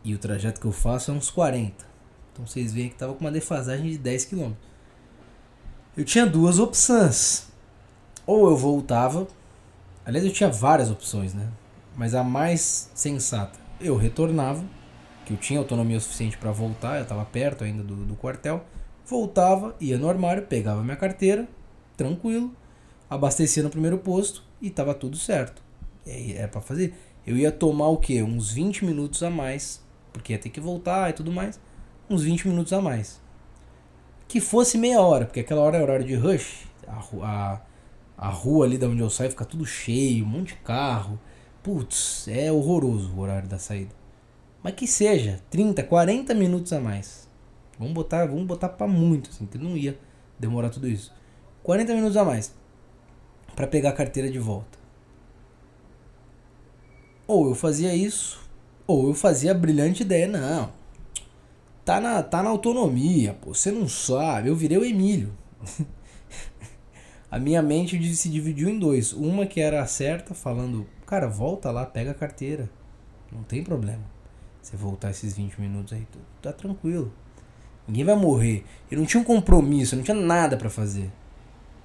[0.04, 1.84] E o trajeto que eu faço é uns 40.
[2.32, 4.52] Então vocês veem que estava com uma defasagem de 10 km.
[5.96, 7.46] Eu tinha duas opções.
[8.26, 9.26] Ou eu voltava,
[10.04, 11.48] aliás eu tinha várias opções, né?
[11.96, 14.64] Mas a mais sensata, eu retornava,
[15.26, 18.64] que eu tinha autonomia suficiente para voltar, eu estava perto ainda do, do quartel.
[19.04, 21.46] Voltava, ia no armário, pegava minha carteira,
[21.96, 22.54] tranquilo,
[23.10, 25.62] abastecia no primeiro posto e tava tudo certo.
[26.06, 26.94] É, é para fazer.
[27.26, 28.22] Eu ia tomar o que?
[28.22, 29.81] Uns 20 minutos a mais,
[30.12, 31.60] porque ia ter que voltar e tudo mais.
[32.08, 33.20] Uns 20 minutos a mais.
[34.28, 36.66] Que fosse meia hora, porque aquela hora é horário de rush.
[36.86, 37.60] A, a,
[38.16, 41.18] a rua ali da onde eu saio fica tudo cheio, um monte de carro.
[41.62, 43.94] Putz, é horroroso o horário da saída.
[44.62, 47.28] Mas que seja, 30, 40 minutos a mais.
[47.78, 49.98] Vamos botar, vamos botar para muito, assim, que não ia
[50.38, 51.12] demorar tudo isso.
[51.62, 52.54] 40 minutos a mais
[53.54, 54.78] para pegar a carteira de volta.
[57.26, 58.41] Ou eu fazia isso,
[58.86, 60.70] ou eu fazia a brilhante ideia, não.
[61.84, 64.48] Tá na, tá na autonomia, pô, você não sabe.
[64.48, 65.32] Eu virei o Emílio.
[67.30, 69.12] a minha mente se dividiu em dois.
[69.12, 72.70] Uma que era certa, falando, cara, volta lá, pega a carteira.
[73.32, 74.04] Não tem problema.
[74.60, 76.06] Você voltar esses 20 minutos aí,
[76.40, 77.12] tá tranquilo.
[77.86, 78.64] Ninguém vai morrer.
[78.88, 81.10] Eu não tinha um compromisso, eu não tinha nada para fazer.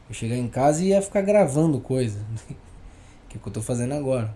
[0.07, 2.23] Eu chegar em casa e ia ficar gravando coisa.
[3.27, 4.35] que é o que eu tô fazendo agora.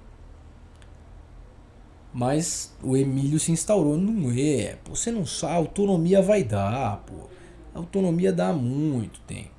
[2.14, 3.98] Mas o Emílio se instaurou.
[3.98, 7.30] Não é, pô, você não sabe, autonomia vai dar, pô.
[7.74, 9.50] autonomia dá muito tempo.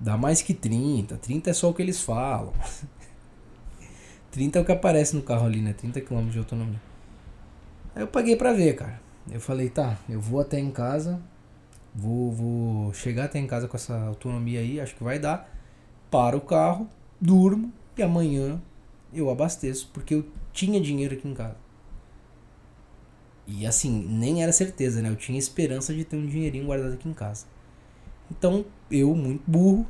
[0.00, 1.16] Dá mais que 30.
[1.16, 2.52] 30 é só o que eles falam.
[4.30, 5.72] 30 é o que aparece no carro ali, né?
[5.72, 6.80] 30 km de autonomia.
[7.94, 9.00] Aí eu paguei pra ver, cara.
[9.30, 11.20] Eu falei, tá, eu vou até em casa,
[11.94, 15.52] Vou, vou chegar até em casa com essa autonomia aí, acho que vai dar.
[16.10, 16.88] Paro o carro,
[17.20, 18.60] durmo e amanhã
[19.12, 21.56] eu abasteço, porque eu tinha dinheiro aqui em casa.
[23.46, 25.08] E assim, nem era certeza, né?
[25.08, 27.46] Eu tinha esperança de ter um dinheirinho guardado aqui em casa.
[28.30, 29.86] Então, eu, muito burro,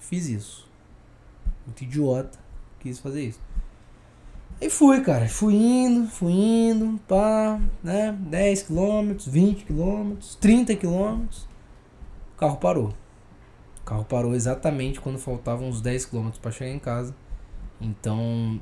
[0.00, 0.66] fiz isso.
[1.66, 2.38] Muito idiota,
[2.80, 3.40] quis fazer isso.
[4.60, 5.28] Aí fui, cara.
[5.28, 8.12] Fui indo, fui indo, pá, né?
[8.12, 11.26] 10 km, 20 km, 30 km.
[12.34, 12.94] O carro parou.
[13.80, 17.14] O carro parou exatamente quando faltavam uns 10 km para chegar em casa.
[17.80, 18.60] Então,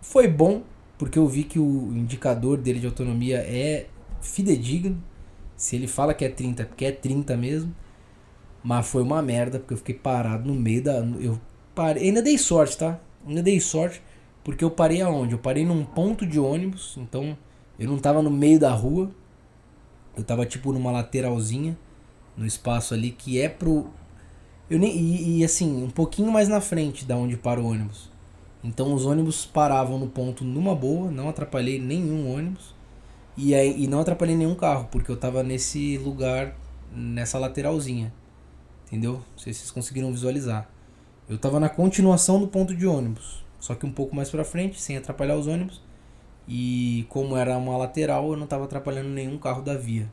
[0.00, 0.62] foi bom,
[0.98, 3.86] porque eu vi que o indicador dele de autonomia é
[4.20, 5.02] fidedigno.
[5.56, 7.74] Se ele fala que é 30, é porque é 30 mesmo.
[8.62, 10.98] Mas foi uma merda, porque eu fiquei parado no meio da.
[11.20, 11.40] Eu
[11.74, 12.04] parei.
[12.04, 13.00] Ainda dei sorte, tá?
[13.26, 14.02] Ainda dei sorte
[14.44, 15.32] porque eu parei aonde?
[15.32, 17.36] Eu parei num ponto de ônibus, então
[17.78, 19.10] eu não tava no meio da rua.
[20.16, 21.78] Eu tava tipo numa lateralzinha,
[22.36, 23.90] no espaço ali que é pro
[24.68, 28.10] eu nem e, e assim, um pouquinho mais na frente da onde para o ônibus.
[28.62, 32.74] Então os ônibus paravam no ponto numa boa, não atrapalhei nenhum ônibus.
[33.36, 36.56] E, aí, e não atrapalhei nenhum carro, porque eu tava nesse lugar,
[36.94, 38.12] nessa lateralzinha.
[38.86, 39.14] Entendeu?
[39.14, 40.68] Não sei se vocês conseguiram visualizar.
[41.28, 44.80] Eu tava na continuação do ponto de ônibus só que um pouco mais para frente,
[44.80, 45.80] sem atrapalhar os ônibus.
[46.48, 50.12] E como era uma lateral, eu não estava atrapalhando nenhum carro da via.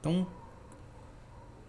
[0.00, 0.26] Então,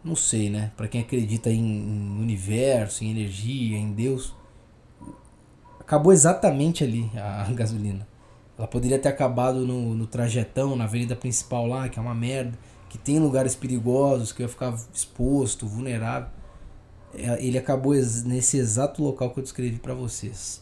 [0.01, 0.71] não sei, né?
[0.77, 4.34] Para quem acredita em universo, em energia, em Deus,
[5.89, 8.08] acabou exatamente ali a, gasolina.
[8.56, 12.58] Ela poderia ter acabado no, no trajetão, na avenida principal lá, que é uma merda,
[12.88, 16.30] que tem lugares perigosos, que eu ia ficar exposto, vulnerável.
[17.13, 17.93] É, ele acabou
[18.25, 20.62] nesse exato local que eu descrevi para vocês.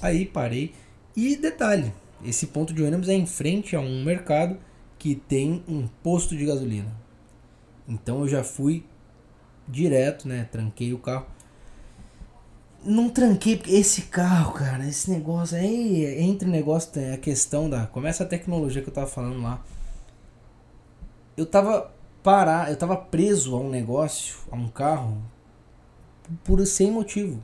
[0.00, 0.72] Aí parei.
[1.16, 1.92] E detalhe,
[2.24, 4.58] esse ponto de ônibus é em frente a um mercado
[4.98, 6.94] que tem um posto de gasolina.
[7.88, 8.84] Então eu já fui
[9.66, 10.46] direto, né?
[10.52, 11.26] Tranquei o carro
[12.84, 17.86] não tranquei, porque esse carro, cara, esse negócio aí, entre negócio tem a questão da.
[17.86, 19.62] Começa a tecnologia que eu tava falando lá.
[21.36, 25.22] Eu tava parar, eu tava preso a um negócio, a um carro,
[26.44, 27.42] por sem motivo.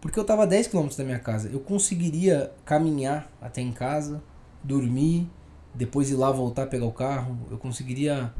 [0.00, 1.48] Porque eu tava a 10 km da minha casa.
[1.48, 4.22] Eu conseguiria caminhar até em casa,
[4.64, 5.28] dormir,
[5.74, 7.38] depois ir lá voltar pegar o carro.
[7.50, 8.32] Eu conseguiria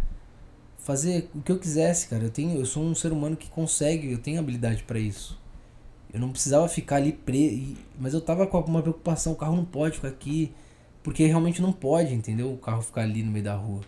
[0.78, 2.24] fazer o que eu quisesse, cara.
[2.24, 5.39] Eu tenho, eu sou um ser humano que consegue, eu tenho habilidade para isso.
[6.12, 7.76] Eu não precisava ficar ali preso.
[7.98, 9.32] Mas eu tava com alguma preocupação.
[9.32, 10.52] O carro não pode ficar aqui.
[11.02, 12.52] Porque realmente não pode, entendeu?
[12.52, 13.80] O carro ficar ali no meio da rua.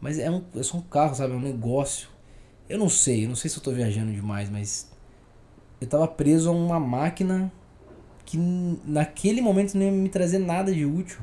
[0.00, 1.32] Mas é, um, é só um carro, sabe?
[1.32, 2.08] É um negócio.
[2.68, 3.24] Eu não sei.
[3.24, 4.90] Eu não sei se eu tô viajando demais, mas.
[5.80, 7.52] Eu tava preso a uma máquina
[8.24, 8.38] que
[8.84, 11.20] naquele momento não ia me trazer nada de útil.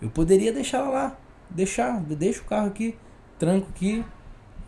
[0.00, 1.18] Eu poderia deixar ela lá.
[1.48, 2.00] Deixar.
[2.00, 2.96] Deixa o carro aqui.
[3.38, 4.04] Tranco aqui.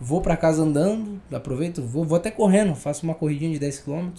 [0.00, 1.20] Vou para casa andando.
[1.32, 1.82] Aproveito.
[1.82, 2.74] Vou, vou até correndo.
[2.74, 4.10] Faço uma corridinha de 10 km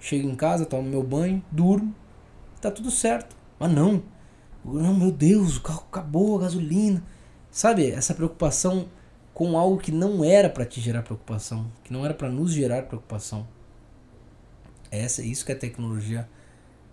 [0.00, 1.94] Chego em casa, tomo meu banho, durmo,
[2.60, 3.36] tá tudo certo.
[3.58, 4.02] Mas não.
[4.64, 7.02] Não, meu Deus, o carro acabou, a gasolina.
[7.50, 8.88] Sabe, essa preocupação
[9.32, 12.82] com algo que não era para te gerar preocupação, que não era para nos gerar
[12.82, 13.46] preocupação.
[14.90, 16.28] Essa, isso que a tecnologia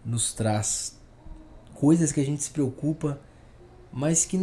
[0.03, 0.99] nos traz.
[1.73, 3.19] Coisas que a gente se preocupa,
[3.91, 4.37] mas que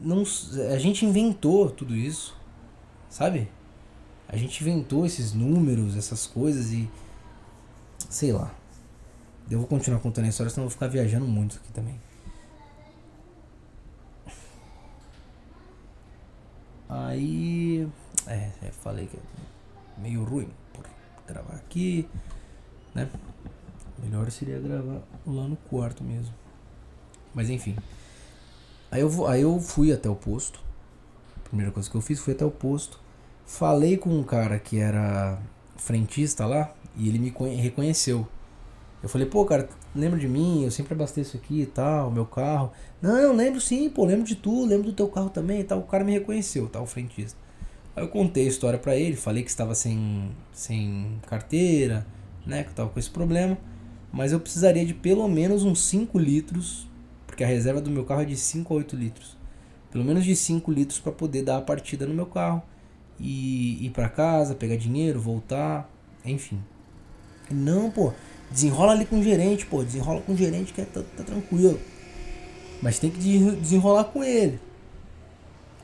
[0.00, 0.24] não
[0.72, 2.36] a gente inventou tudo isso,
[3.08, 3.48] sabe?
[4.28, 6.88] A gente inventou esses números, essas coisas e
[8.08, 8.54] Sei lá.
[9.50, 12.00] Eu vou continuar contando a história, senão eu vou ficar viajando muito aqui também.
[16.88, 17.88] Aí.
[18.26, 20.84] É, é falei que é meio ruim por
[21.26, 22.08] gravar aqui,
[22.94, 23.08] né?
[24.02, 26.34] Melhor seria gravar lá no quarto mesmo.
[27.34, 27.76] Mas enfim.
[28.90, 30.60] Aí eu, aí eu fui até o posto.
[31.36, 33.00] A primeira coisa que eu fiz foi até o posto.
[33.44, 35.40] Falei com um cara que era
[35.76, 38.26] frentista lá, e ele me reconheceu.
[39.02, 40.64] Eu falei, pô, cara, lembra de mim?
[40.64, 42.72] Eu sempre abasteço aqui e tal, meu carro.
[43.00, 45.78] Não, eu lembro sim, pô, lembro de tu, lembro do teu carro também e tal.
[45.78, 46.80] O cara me reconheceu, tá?
[46.80, 47.38] O frentista.
[47.94, 52.06] Aí eu contei a história para ele, falei que estava sem, sem carteira,
[52.46, 52.62] né?
[52.64, 53.56] Que eu tava com esse problema.
[54.12, 56.88] Mas eu precisaria de pelo menos uns 5 litros,
[57.26, 59.36] porque a reserva do meu carro é de 5 a 8 litros.
[59.90, 62.62] Pelo menos de 5 litros para poder dar a partida no meu carro.
[63.18, 65.90] E ir para casa, pegar dinheiro, voltar,
[66.24, 66.60] enfim.
[67.50, 68.12] Não, pô,
[68.50, 71.80] desenrola ali com o gerente, pô, desenrola com o gerente que é, tá, tá tranquilo.
[72.82, 74.60] Mas tem que desenrolar com ele.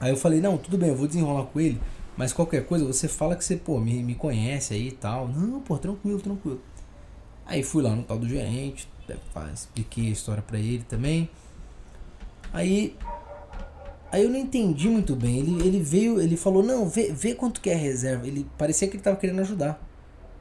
[0.01, 1.81] Aí eu falei, não, tudo bem, eu vou desenrolar com ele.
[2.17, 5.29] Mas qualquer coisa, você fala que você, pô, me, me conhece aí e tal.
[5.29, 6.61] Não, pô, tranquilo, tranquilo.
[7.47, 9.17] Aí fui lá no tal do gerente, é,
[9.53, 11.29] expliquei a história pra ele também.
[12.53, 12.97] Aí.
[14.11, 15.39] Aí eu não entendi muito bem.
[15.39, 18.27] Ele, ele veio, ele falou, não, vê, vê quanto que é a reserva.
[18.27, 19.81] Ele parecia que ele tava querendo ajudar.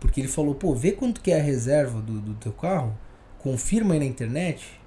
[0.02, 2.98] Porque ele falou, pô, vê quanto que é a reserva do, do teu carro,
[3.40, 4.82] confirma aí na internet,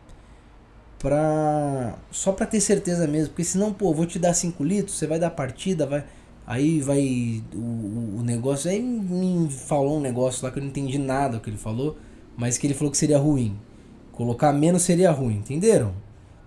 [0.99, 3.29] pra, só pra ter certeza mesmo.
[3.29, 6.05] Porque senão, pô, vou te dar 5 litros, você vai dar partida, vai...
[6.47, 8.71] Aí vai o, o negócio.
[8.71, 11.97] Aí me falou um negócio lá que eu não entendi nada que ele falou,
[12.37, 13.59] mas que ele falou que seria ruim.
[14.13, 15.95] Colocar menos seria ruim, entenderam?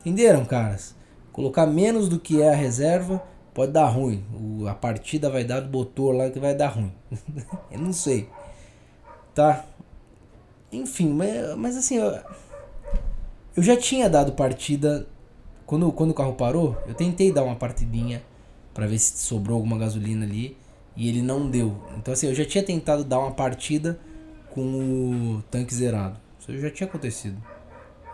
[0.01, 0.95] Entenderam, caras?
[1.31, 4.23] Colocar menos do que é a reserva pode dar ruim.
[4.39, 6.91] O, a partida vai dar do motor lá que vai dar ruim.
[7.71, 8.29] eu não sei.
[9.37, 9.63] Tá?
[10.71, 12.19] Enfim, mas, mas assim, eu,
[13.55, 15.05] eu já tinha dado partida.
[15.63, 18.23] Quando, quando o carro parou, eu tentei dar uma partidinha
[18.73, 20.57] para ver se sobrou alguma gasolina ali
[20.95, 21.77] e ele não deu.
[21.99, 23.99] Então assim, eu já tinha tentado dar uma partida
[24.49, 26.19] com o tanque zerado.
[26.39, 27.37] Isso já tinha acontecido.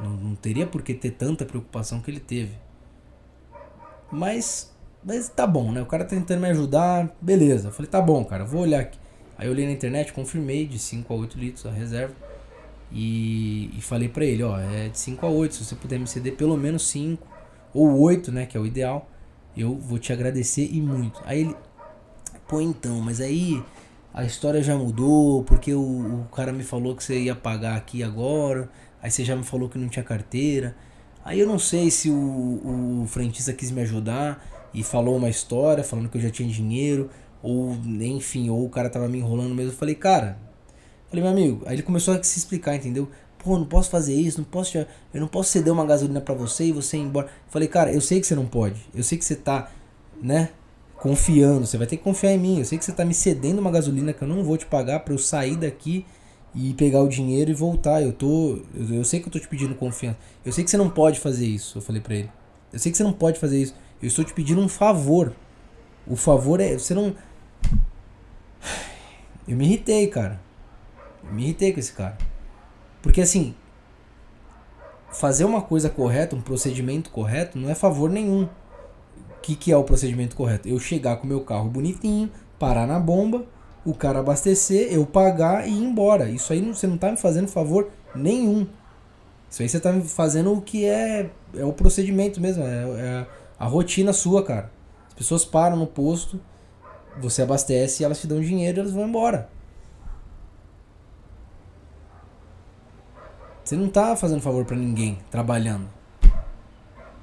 [0.01, 2.51] Não, não teria por que ter tanta preocupação que ele teve.
[4.11, 5.81] Mas mas tá bom, né?
[5.81, 7.69] O cara tá tentando me ajudar, beleza.
[7.69, 9.02] Eu falei, tá bom, cara, vou olhar aqui.
[9.37, 12.13] Aí eu olhei na internet, confirmei de 5 a 8 litros a reserva.
[12.91, 16.05] E, e falei para ele, ó, é de 5 a 8, se você puder me
[16.05, 17.27] ceder pelo menos 5
[17.73, 19.09] ou 8, né, que é o ideal,
[19.57, 21.19] eu vou te agradecer e muito.
[21.25, 21.55] Aí ele,
[22.47, 23.63] pô, então, mas aí
[24.13, 28.03] a história já mudou, porque o, o cara me falou que você ia pagar aqui
[28.03, 28.69] agora,
[29.01, 30.75] aí você já me falou que não tinha carteira.
[31.25, 35.83] Aí eu não sei se o, o frentista quis me ajudar e falou uma história
[35.83, 37.09] falando que eu já tinha dinheiro,
[37.43, 39.71] ou enfim, ou o cara tava me enrolando mesmo.
[39.71, 40.39] Eu falei, cara,
[41.09, 43.07] falei, meu amigo, aí ele começou a se explicar, entendeu?
[43.37, 46.65] Pô, não posso fazer isso, não posso, eu não posso ceder uma gasolina para você
[46.65, 47.27] e você ir embora.
[47.27, 49.69] Eu falei, cara, eu sei que você não pode, eu sei que você tá,
[50.21, 50.49] né,
[50.97, 52.59] confiando, você vai ter que confiar em mim.
[52.59, 55.01] Eu sei que você tá me cedendo uma gasolina que eu não vou te pagar
[55.01, 56.05] para eu sair daqui
[56.55, 58.01] e pegar o dinheiro e voltar.
[58.01, 60.17] Eu tô, eu, eu sei que eu tô te pedindo confiança.
[60.45, 62.31] Eu sei que você não pode fazer isso, eu falei para ele.
[62.71, 63.75] Eu sei que você não pode fazer isso.
[64.01, 65.33] Eu estou te pedindo um favor.
[66.07, 66.73] O favor é.
[66.73, 67.15] Você não.
[69.47, 70.39] Eu me irritei, cara.
[71.23, 72.17] Eu me irritei com esse cara.
[73.01, 73.55] Porque assim.
[75.11, 78.45] Fazer uma coisa correta, um procedimento correto, não é favor nenhum.
[78.45, 80.67] O que, que é o procedimento correto?
[80.67, 83.45] Eu chegar com meu carro bonitinho, parar na bomba,
[83.85, 86.29] o cara abastecer, eu pagar e ir embora.
[86.29, 88.65] Isso aí você não tá me fazendo favor nenhum.
[89.49, 92.63] Isso aí você tá me fazendo o que é, é o procedimento mesmo.
[92.63, 93.27] É, é
[93.59, 94.71] a rotina sua, cara.
[95.09, 96.39] As pessoas param no posto,
[97.19, 99.49] você abastece, elas te dão dinheiro e elas vão embora.
[103.63, 105.87] Você não tá fazendo favor para ninguém trabalhando.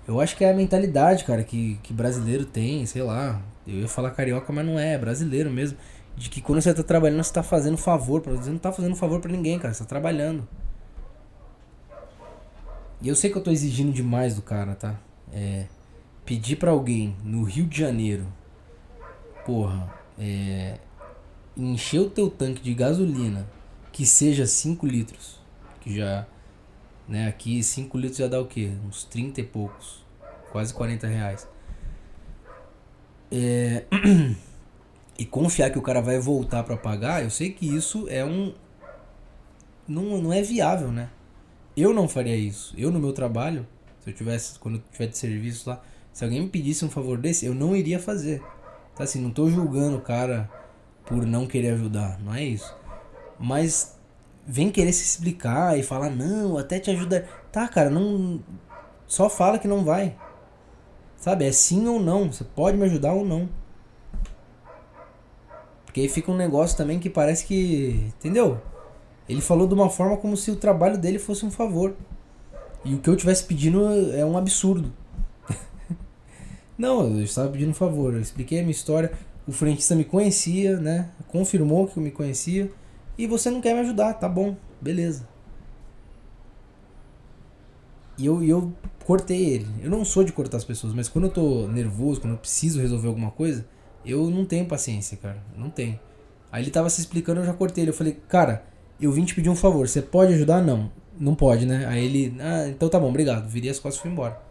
[0.09, 3.40] Eu acho que é a mentalidade, cara, que, que brasileiro tem, sei lá.
[3.66, 5.79] Eu ia falar carioca, mas não é, é brasileiro mesmo.
[6.16, 8.20] De que quando você tá trabalhando, você tá fazendo favor.
[8.20, 9.72] Pra, você não tá fazendo favor para ninguém, cara.
[9.72, 10.48] Você tá trabalhando.
[13.03, 14.98] E eu sei que eu tô exigindo demais do cara, tá?
[15.33, 15.66] É
[16.31, 18.24] pedir para alguém no Rio de Janeiro,
[19.50, 20.78] porra, é,
[21.56, 23.48] encher o teu tanque de gasolina
[23.90, 25.40] que seja 5 litros,
[25.80, 26.24] que já,
[27.08, 28.70] né, aqui 5 litros já dá o quê?
[28.86, 30.06] Uns 30 e poucos,
[30.52, 31.48] quase 40 reais.
[33.32, 33.86] É,
[35.18, 38.54] e confiar que o cara vai voltar para pagar, eu sei que isso é um.
[39.88, 41.10] Não, não é viável, né?
[41.76, 42.72] Eu não faria isso.
[42.78, 43.66] Eu no meu trabalho,
[43.98, 45.82] se eu tivesse, quando eu tiver de serviço lá,
[46.12, 48.40] se alguém me pedisse um favor desse, eu não iria fazer.
[49.00, 50.46] Tá assim, não tô julgando o cara
[51.06, 52.76] por não querer ajudar, não é isso.
[53.38, 53.98] Mas
[54.46, 57.22] vem querer se explicar e falar, não, até te ajudar.
[57.50, 58.42] Tá, cara, não.
[59.06, 60.14] Só fala que não vai.
[61.16, 61.46] Sabe?
[61.46, 62.30] É sim ou não.
[62.30, 63.48] Você pode me ajudar ou não.
[65.86, 68.12] Porque aí fica um negócio também que parece que.
[68.18, 68.60] Entendeu?
[69.26, 71.96] Ele falou de uma forma como se o trabalho dele fosse um favor.
[72.84, 74.92] E o que eu tivesse pedindo é um absurdo.
[76.80, 78.14] Não, eu estava pedindo um favor.
[78.14, 79.12] Eu expliquei a minha história.
[79.46, 81.10] O frentista me conhecia, né?
[81.28, 82.70] Confirmou que eu me conhecia.
[83.18, 85.28] E você não quer me ajudar, tá bom, beleza.
[88.16, 88.72] E eu, eu
[89.04, 89.66] cortei ele.
[89.82, 92.80] Eu não sou de cortar as pessoas, mas quando eu tô nervoso, quando eu preciso
[92.80, 93.66] resolver alguma coisa,
[94.02, 95.42] eu não tenho paciência, cara.
[95.54, 96.00] Não tenho.
[96.50, 97.90] Aí ele tava se explicando, eu já cortei ele.
[97.90, 98.64] Eu falei, cara,
[98.98, 99.86] eu vim te pedir um favor.
[99.86, 100.62] Você pode ajudar?
[100.62, 100.90] Não.
[101.18, 101.84] Não pode, né?
[101.84, 103.46] Aí ele, ah, então tá bom, obrigado.
[103.50, 104.48] Virei as costas e fui embora.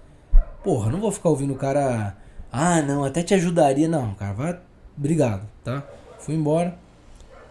[0.63, 2.17] Porra, não vou ficar ouvindo o cara.
[2.51, 3.87] Ah, não, até te ajudaria.
[3.87, 4.59] Não, cara, vai.
[4.97, 5.83] Obrigado, tá?
[6.19, 6.77] Fui embora.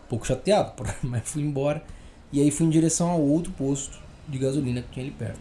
[0.04, 1.82] Um pouco chateado, mas fui embora.
[2.30, 5.40] E aí fui em direção ao outro posto de gasolina que tinha ali perto.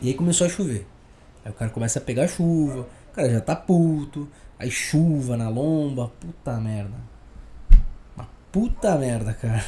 [0.00, 0.86] E aí começou a chover.
[1.44, 2.86] Aí o cara começa a pegar chuva.
[3.10, 4.28] O cara já tá puto.
[4.58, 6.12] Aí chuva na lomba.
[6.20, 6.96] Puta merda.
[8.16, 9.64] Uma puta merda, cara.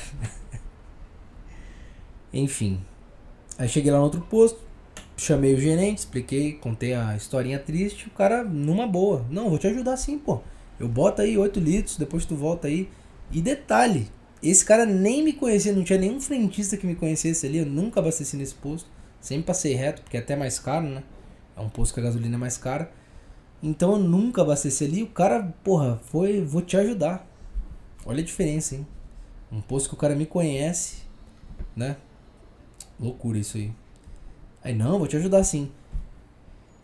[2.33, 2.81] Enfim.
[3.59, 4.61] Aí cheguei lá no outro posto.
[5.17, 8.09] Chamei o gerente, expliquei, contei a historinha triste.
[8.09, 9.25] O cara, numa boa.
[9.31, 10.41] Não, vou te ajudar sim, pô.
[10.79, 12.89] Eu boto aí 8 litros, depois tu volta aí.
[13.31, 14.09] E detalhe,
[14.43, 17.59] esse cara nem me conhecia, não tinha nenhum frentista que me conhecesse ali.
[17.59, 18.91] Eu nunca abasteci nesse posto.
[19.21, 21.03] Sempre passei reto, porque é até mais caro, né?
[21.57, 22.91] É um posto que a gasolina é mais cara.
[23.63, 25.03] Então eu nunca abasteci ali.
[25.03, 27.27] O cara, porra, foi, vou te ajudar.
[28.05, 28.87] Olha a diferença, hein?
[29.51, 31.05] Um posto que o cara me conhece,
[31.75, 31.97] né?
[32.99, 33.73] Loucura isso aí.
[34.65, 35.71] Aí, não, vou te ajudar sim.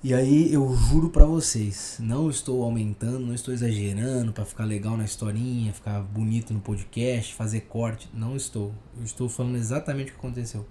[0.02, 4.96] E aí eu juro para vocês, não estou aumentando, não estou exagerando para ficar legal
[4.96, 8.72] na historinha, ficar bonito no podcast, fazer corte, não estou.
[8.96, 10.66] Eu estou falando exatamente o que aconteceu.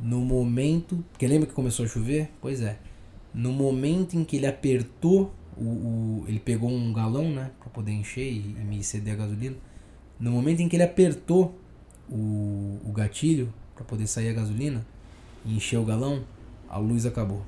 [0.00, 2.30] No momento, porque lembra que começou a chover?
[2.40, 2.78] Pois é.
[3.32, 7.92] No momento em que ele apertou o, o ele pegou um galão, né, para poder
[7.92, 9.56] encher e, e, me ceder a gasolina.
[10.18, 11.58] No momento em que ele apertou
[12.08, 14.84] o, o gatilho para poder sair a gasolina
[15.44, 16.24] e encher o galão,
[16.74, 17.40] a luz acabou.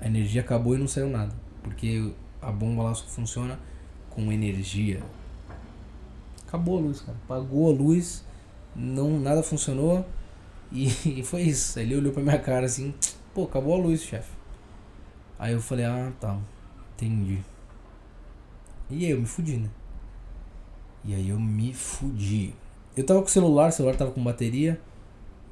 [0.00, 1.34] A energia acabou e não saiu nada.
[1.62, 2.10] Porque
[2.40, 3.60] a bomba lá só funciona
[4.08, 5.02] com energia.
[6.48, 7.18] Acabou a luz, cara.
[7.24, 8.24] Apagou a luz,
[8.74, 10.04] não, nada funcionou.
[10.74, 10.86] E,
[11.20, 11.78] e foi isso.
[11.78, 12.94] Ele olhou pra minha cara assim,
[13.34, 14.30] pô, acabou a luz, chefe.
[15.38, 16.38] Aí eu falei, ah, tá,
[16.94, 17.42] entendi.
[18.88, 19.68] E aí eu me fudi, né?
[21.04, 22.54] E aí eu me fudi.
[22.96, 24.80] Eu tava com o celular, o celular tava com bateria.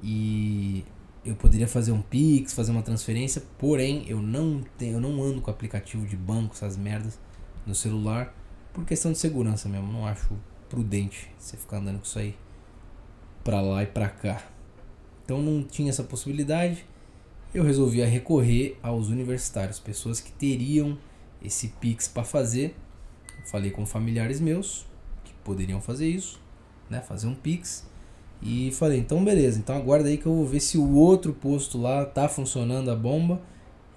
[0.03, 0.87] E
[1.25, 5.41] eu poderia fazer um Pix, fazer uma transferência, porém eu não tenho, eu não ando
[5.41, 7.19] com aplicativo de banco, essas merdas
[7.67, 8.35] no celular,
[8.73, 9.93] por questão de segurança mesmo.
[9.93, 10.31] Não acho
[10.69, 12.37] prudente você ficar andando com isso aí
[13.45, 14.43] pra lá e pra cá.
[15.25, 16.87] Então não tinha essa possibilidade.
[17.53, 20.97] Eu resolvi recorrer aos universitários, pessoas que teriam
[21.43, 22.77] esse Pix para fazer.
[23.47, 24.87] falei com familiares meus
[25.25, 26.41] que poderiam fazer isso,
[26.89, 27.01] né?
[27.01, 27.90] Fazer um Pix.
[28.43, 31.79] E falei, então beleza, então aguarda aí que eu vou ver se o outro posto
[31.79, 33.41] lá tá funcionando a bomba.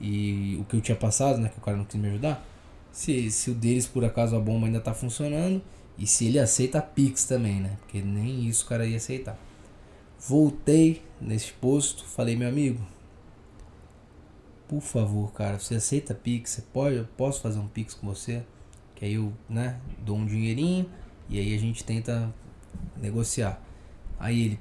[0.02, 1.50] E o que eu tinha passado, né?
[1.50, 2.46] Que o cara não quis me ajudar.
[2.92, 5.62] Se, se o deles por acaso a bomba ainda tá funcionando.
[5.98, 7.78] E se ele aceita Pix também, né?
[7.80, 9.40] Porque nem isso o cara ia aceitar.
[10.20, 12.82] Voltei nesse posto, falei, meu amigo,
[14.68, 16.52] por favor, cara, você aceita Pix?
[16.52, 18.44] Você pode, eu posso fazer um Pix com você?
[18.96, 20.90] Que aí eu, né, dou um dinheirinho
[21.30, 22.34] e aí a gente tenta
[22.98, 23.62] negociar.
[24.20, 24.60] Aí ele,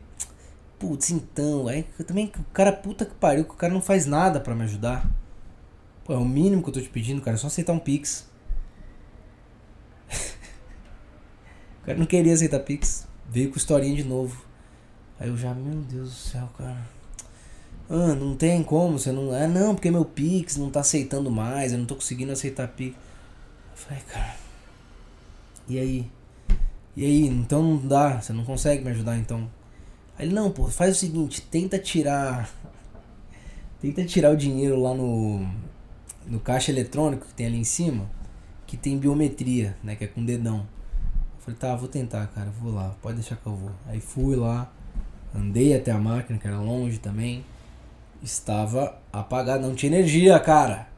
[0.79, 4.41] putz, então, aí também o cara puta que pariu, que o cara não faz nada
[4.41, 5.09] para me ajudar.
[6.05, 8.29] Pô, é o mínimo que eu tô te pedindo, cara, é só aceitar um Pix.
[11.83, 14.45] o cara não queria aceitar Pix, veio com historinha de novo.
[15.21, 16.85] Aí eu já, meu Deus do céu, cara.
[17.89, 19.31] Ah, não tem como, você não.
[19.33, 22.97] Ah, não, porque meu Pix não tá aceitando mais, eu não tô conseguindo aceitar Pix.
[22.97, 24.35] Eu falei, cara.
[25.69, 26.11] E aí?
[26.95, 29.49] E aí, então não dá, você não consegue me ajudar então.
[30.19, 32.51] Aí ele, não, pô, faz o seguinte, tenta tirar.
[33.81, 35.47] Tenta tirar o dinheiro lá no.
[36.27, 38.09] No caixa eletrônico que tem ali em cima.
[38.67, 39.97] Que tem biometria, né?
[39.97, 40.67] Que é com dedão.
[41.37, 43.73] Eu falei, tá, vou tentar, cara, vou lá, pode deixar que eu vou.
[43.87, 44.71] Aí fui lá,
[45.35, 47.45] andei até a máquina, que era longe também.
[48.23, 50.89] Estava apagado, não tinha energia, cara.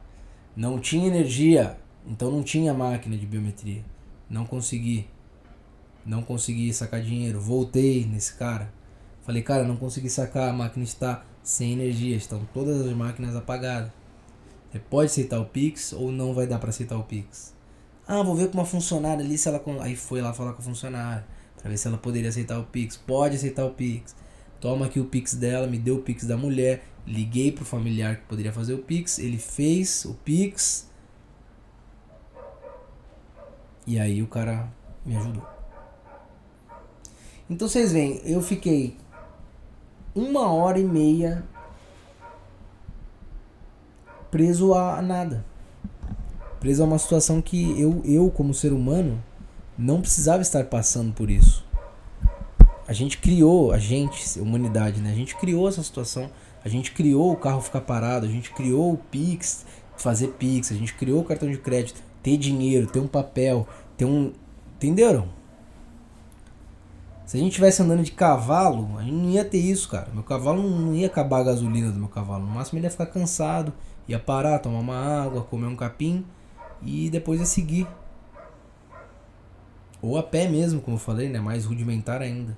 [0.54, 1.78] Não tinha energia.
[2.06, 3.82] Então não tinha máquina de biometria.
[4.28, 5.08] Não consegui.
[6.04, 7.40] Não consegui sacar dinheiro.
[7.40, 8.72] Voltei nesse cara.
[9.22, 10.50] Falei, cara, não consegui sacar.
[10.50, 12.16] A máquina está sem energia.
[12.16, 13.90] Estão todas as máquinas apagadas.
[14.70, 17.54] Você pode aceitar o Pix ou não vai dar para aceitar o Pix?
[18.06, 19.62] Ah, vou ver com uma funcionária ali se ela.
[19.80, 21.24] Aí foi lá falar com a funcionária.
[21.56, 22.96] Pra ver se ela poderia aceitar o Pix.
[22.96, 24.14] Pode aceitar o Pix.
[24.60, 26.84] Toma aqui o Pix dela, me deu o Pix da mulher.
[27.06, 29.18] Liguei pro familiar que poderia fazer o Pix.
[29.18, 30.90] Ele fez o Pix.
[33.86, 34.68] E aí o cara
[35.04, 35.53] me ajudou.
[37.48, 38.96] Então vocês veem, eu fiquei
[40.14, 41.44] uma hora e meia
[44.30, 45.44] preso a nada.
[46.58, 49.22] Preso a uma situação que eu, eu como ser humano,
[49.76, 51.64] não precisava estar passando por isso.
[52.88, 55.10] A gente criou, a gente, humanidade, né?
[55.10, 56.30] A gente criou essa situação.
[56.64, 59.66] A gente criou o carro ficar parado, a gente criou o Pix,
[59.96, 64.06] fazer Pix, a gente criou o cartão de crédito, ter dinheiro, ter um papel, ter
[64.06, 64.32] um.
[64.76, 65.28] Entenderam?
[67.26, 70.08] Se a gente estivesse andando de cavalo, a gente não ia ter isso, cara.
[70.12, 72.44] Meu cavalo não ia acabar a gasolina do meu cavalo.
[72.44, 73.72] No máximo ele ia ficar cansado,
[74.06, 76.24] ia parar, tomar uma água, comer um capim
[76.82, 77.88] e depois ia seguir.
[80.02, 81.40] Ou a pé mesmo, como eu falei, né?
[81.40, 82.56] Mais rudimentar ainda.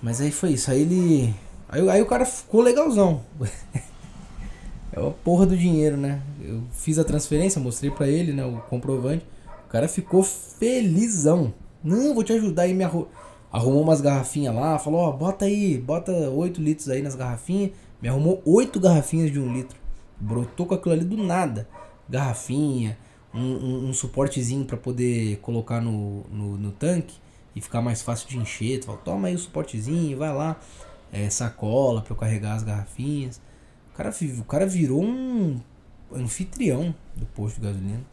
[0.00, 0.70] Mas aí foi isso.
[0.70, 1.34] Aí ele.
[1.68, 3.22] Aí, aí o cara ficou legalzão.
[4.92, 6.22] é a porra do dinheiro, né?
[6.40, 8.44] Eu fiz a transferência, mostrei pra ele, né?
[8.44, 9.26] O comprovante.
[9.72, 11.54] Cara ficou felizão.
[11.82, 12.74] Não, vou te ajudar aí.
[12.74, 13.08] Me arru...
[13.50, 14.78] Arrumou umas garrafinhas lá.
[14.78, 17.70] Falou: Ó, bota aí, bota 8 litros aí nas garrafinhas.
[18.00, 19.78] Me arrumou 8 garrafinhas de 1 litro.
[20.20, 21.66] Brotou com aquilo ali do nada.
[22.06, 22.98] Garrafinha,
[23.32, 27.14] um, um, um suportezinho para poder colocar no, no, no tanque
[27.56, 28.80] e ficar mais fácil de encher.
[28.80, 30.60] Tu fala, toma aí o suportezinho, vai lá,
[31.10, 33.40] é, sacola para eu carregar as garrafinhas.
[33.94, 35.58] O cara, o cara virou um
[36.14, 38.12] anfitrião do posto de gasolina.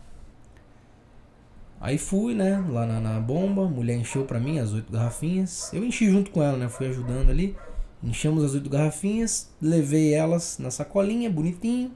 [1.81, 5.71] Aí fui, né, lá na, na bomba, a mulher encheu para mim as oito garrafinhas.
[5.73, 7.55] Eu enchi junto com ela, né, fui ajudando ali.
[8.03, 11.91] Enchemos as oito garrafinhas, levei elas na sacolinha, bonitinho.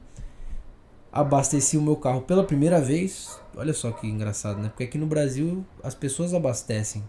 [1.12, 3.38] Abasteci o meu carro pela primeira vez.
[3.56, 4.68] Olha só que engraçado, né?
[4.68, 7.04] Porque aqui no Brasil as pessoas abastecem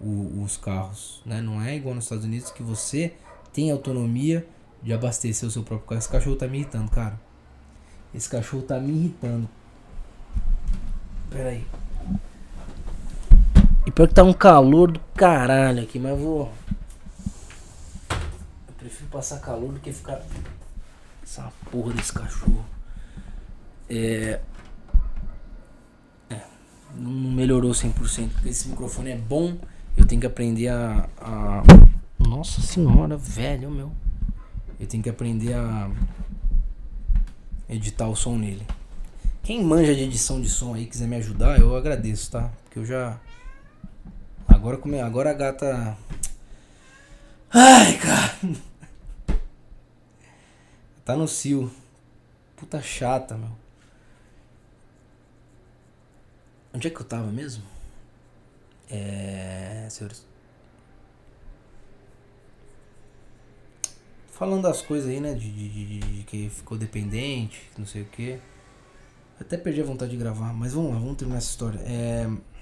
[0.00, 1.40] o, os carros, né?
[1.40, 3.12] Não é igual nos Estados Unidos que você
[3.52, 4.46] tem autonomia
[4.82, 5.98] de abastecer o seu próprio carro.
[6.00, 7.20] Esse cachorro tá me irritando, cara.
[8.12, 9.48] Esse cachorro tá me irritando.
[11.30, 11.64] Pera aí.
[13.86, 16.50] E pior que tá um calor do caralho aqui, mas vou.
[18.10, 20.20] Eu prefiro passar calor do que ficar.
[21.22, 22.64] Essa porra desse cachorro.
[23.88, 24.40] É.
[26.30, 26.40] É.
[26.96, 28.30] Não melhorou 100%.
[28.30, 29.56] Porque esse microfone é bom
[29.96, 31.62] eu tenho que aprender a, a.
[32.18, 33.92] Nossa senhora, velho, meu.
[34.78, 35.90] Eu tenho que aprender a
[37.68, 38.66] editar o som nele.
[39.42, 42.50] Quem manja de edição de som aí quiser me ajudar, eu agradeço, tá?
[42.64, 43.18] Porque eu já.
[44.64, 45.94] Agora como agora a gata
[47.52, 48.34] Ai, cara.
[51.04, 51.70] Tá no cio.
[52.56, 53.50] Puta chata, meu.
[56.72, 57.62] Onde é que eu tava mesmo?
[58.88, 59.86] É.
[59.90, 60.26] Senhores.
[64.30, 65.34] Falando das coisas aí, né?
[65.34, 68.40] De, de, de, de que ficou dependente, não sei o que.
[69.38, 71.80] Até perdi a vontade de gravar, mas vamos lá, vamos terminar essa história.
[71.80, 72.53] É.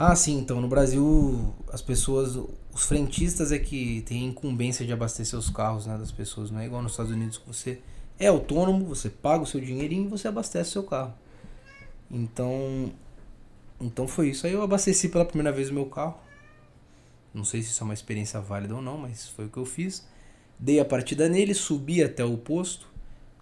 [0.00, 2.36] Ah, sim, então no Brasil as pessoas,
[2.72, 6.66] os frentistas é que tem incumbência de abastecer os carros né, das pessoas, não é
[6.66, 7.80] igual nos Estados Unidos que você
[8.16, 11.12] é autônomo, você paga o seu dinheirinho e você abastece o seu carro.
[12.08, 12.92] Então,
[13.80, 14.46] então foi isso.
[14.46, 16.16] Aí eu abasteci pela primeira vez o meu carro.
[17.34, 19.66] Não sei se isso é uma experiência válida ou não, mas foi o que eu
[19.66, 20.06] fiz.
[20.60, 22.86] Dei a partida nele, subi até o posto,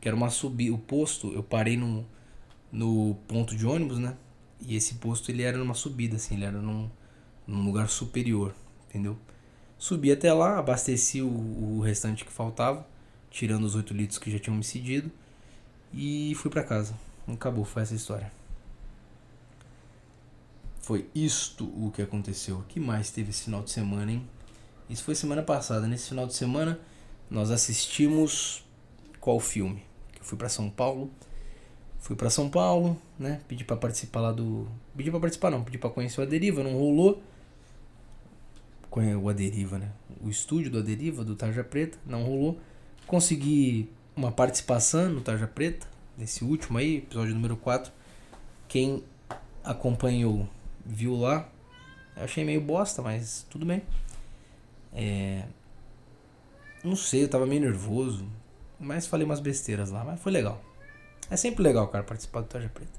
[0.01, 2.07] que era uma subida, o posto, eu parei no,
[2.73, 4.17] no ponto de ônibus, né?
[4.61, 6.91] E esse posto ele era numa subida, assim, ele era num,
[7.47, 8.55] num lugar superior,
[8.89, 9.17] entendeu?
[9.79, 12.87] Subi até lá, abasteci o, o restante que faltava,
[13.31, 15.11] tirando os 8 litros que já tinham me cedido,
[15.93, 16.95] e fui para casa.
[17.29, 18.33] Acabou, foi essa história.
[20.81, 22.59] Foi isto o que aconteceu.
[22.59, 24.27] O que mais teve esse final de semana, hein?
[24.89, 25.87] Isso foi semana passada.
[25.87, 26.79] Nesse final de semana,
[27.29, 28.65] nós assistimos
[29.21, 29.83] qual filme?
[30.17, 31.11] Eu fui para São Paulo
[32.01, 33.41] Fui para São Paulo, né?
[33.49, 34.69] Pedi para participar lá do.
[34.97, 35.65] Pedi para participar, não.
[35.65, 37.23] Pedi para conhecer o Aderiva, não rolou.
[39.23, 39.91] O Aderiva, né?
[40.23, 42.59] O estúdio do Aderiva, do Tarja Preta, não rolou.
[43.07, 45.87] Consegui uma participação no Tarja Preta,
[46.17, 47.93] nesse último aí, episódio número 4.
[48.67, 49.05] Quem
[49.63, 50.49] acompanhou
[50.85, 51.47] viu lá.
[52.17, 53.83] Eu achei meio bosta, mas tudo bem.
[54.95, 55.45] É.
[56.83, 58.27] Não sei, eu tava meio nervoso.
[58.81, 60.63] Mas falei umas besteiras lá, mas foi legal.
[61.31, 62.99] É sempre legal, cara, participar do Tarja Preta.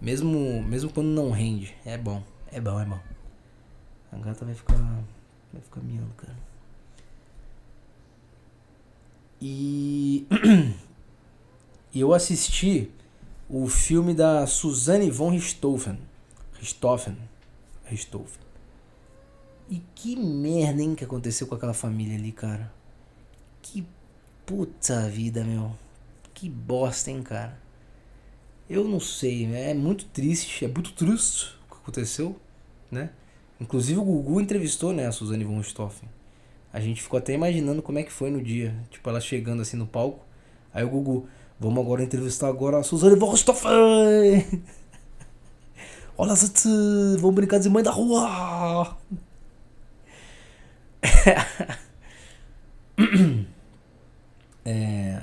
[0.00, 1.74] Mesmo, mesmo quando não rende.
[1.84, 2.22] É bom.
[2.52, 3.00] É bom, é bom.
[4.12, 4.76] A gata vai ficar.
[5.52, 6.36] Vai ficar miando, cara.
[9.40, 10.26] E.
[11.94, 12.90] eu assisti
[13.48, 15.98] o filme da Suzanne von Richthofen.
[16.54, 17.16] Richthofen.
[17.86, 18.42] Richthofen.
[19.68, 22.72] E que merda, hein, que aconteceu com aquela família ali, cara.
[23.62, 23.86] Que
[24.44, 25.74] puta vida, meu.
[26.34, 27.56] Que bosta, hein, cara.
[28.68, 32.36] Eu não sei, é muito triste, é muito triste o que aconteceu,
[32.90, 33.10] né?
[33.60, 36.08] Inclusive o Gugu entrevistou, né, a Suzane von Stoffen.
[36.72, 39.76] A gente ficou até imaginando como é que foi no dia, tipo ela chegando assim
[39.76, 40.24] no palco.
[40.72, 41.28] Aí o Gugu,
[41.60, 43.70] vamos agora entrevistar agora a Suzane von Stoffen.
[46.16, 46.32] Olha,
[47.20, 48.96] vamos brincar de mãe da rua.
[54.64, 55.13] é,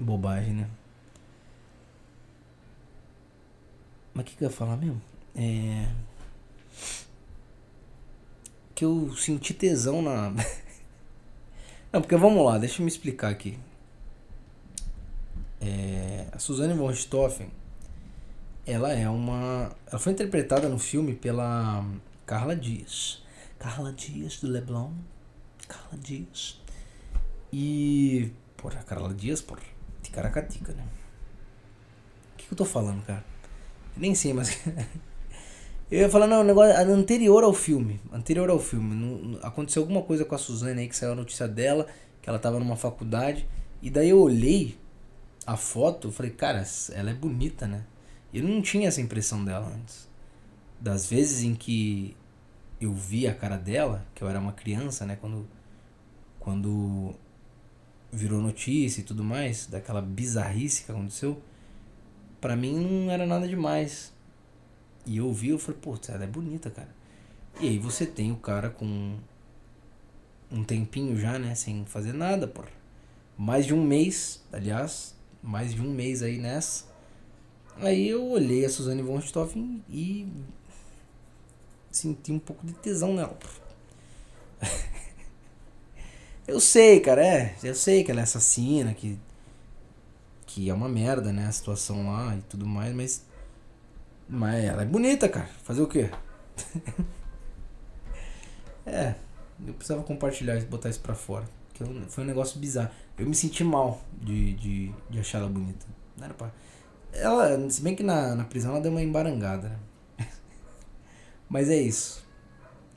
[0.00, 0.70] Bobagem, né?
[4.14, 5.00] Mas o que, que eu ia falar mesmo?
[5.34, 5.88] É.
[8.74, 10.30] Que eu senti tesão na.
[11.92, 13.58] Não, porque vamos lá, deixa eu me explicar aqui.
[15.60, 17.50] É, a Suzanne von Richthofen,
[18.66, 19.72] ela é uma.
[19.86, 21.84] Ela foi interpretada no filme pela
[22.26, 23.22] Carla Dias.
[23.58, 24.92] Carla Dias do Leblon.
[25.68, 26.60] Carla Dias.
[27.52, 28.32] E.
[28.56, 29.62] Porra, Carla Dias, porra.
[30.02, 30.84] Ticaracatica, né?
[32.34, 33.24] O que, que eu tô falando, cara?
[33.96, 34.58] Nem sei, mas.
[35.90, 38.00] eu ia falar, não, o negócio anterior ao filme.
[38.12, 38.94] Anterior ao filme.
[38.94, 41.86] Não, aconteceu alguma coisa com a Suzane aí que saiu a notícia dela,
[42.22, 43.46] que ela tava numa faculdade.
[43.82, 44.78] E daí eu olhei
[45.46, 47.84] a foto, eu falei, cara, ela é bonita, né?
[48.32, 50.08] Eu não tinha essa impressão dela antes.
[50.80, 52.16] Das vezes em que
[52.80, 55.16] eu vi a cara dela, que eu era uma criança, né?
[55.20, 55.46] Quando.
[56.38, 57.14] Quando
[58.12, 61.40] virou notícia e tudo mais, daquela bizarrice que aconteceu,
[62.40, 64.12] para mim não era nada demais.
[65.06, 66.88] E eu vi, eu falei, pô, ela é bonita, cara.
[67.60, 69.16] E aí você tem o cara com
[70.50, 72.62] um tempinho já, né, sem fazer nada, pô.
[73.36, 76.84] Mais de um mês, aliás, mais de um mês aí nessa.
[77.76, 80.28] Aí eu olhei a Suzane von Richthofen e
[81.90, 83.38] senti um pouco de tesão nela.
[86.50, 87.54] Eu sei, cara, é.
[87.62, 89.16] Eu sei que ela é assassina, que.
[90.44, 91.46] Que é uma merda, né?
[91.46, 93.24] A situação lá e tudo mais, mas.
[94.28, 95.48] Mas ela é bonita, cara.
[95.62, 96.10] Fazer o quê?
[98.84, 99.14] é.
[99.64, 101.48] Eu precisava compartilhar e botar isso pra fora.
[101.72, 102.90] Que foi um negócio bizarro.
[103.16, 105.86] Eu me senti mal de, de, de achar ela bonita.
[106.16, 106.50] Não era pra.
[107.12, 109.78] Ela, se bem que na, na prisão ela deu uma embarangada,
[110.18, 110.18] né?
[111.48, 112.26] Mas é isso.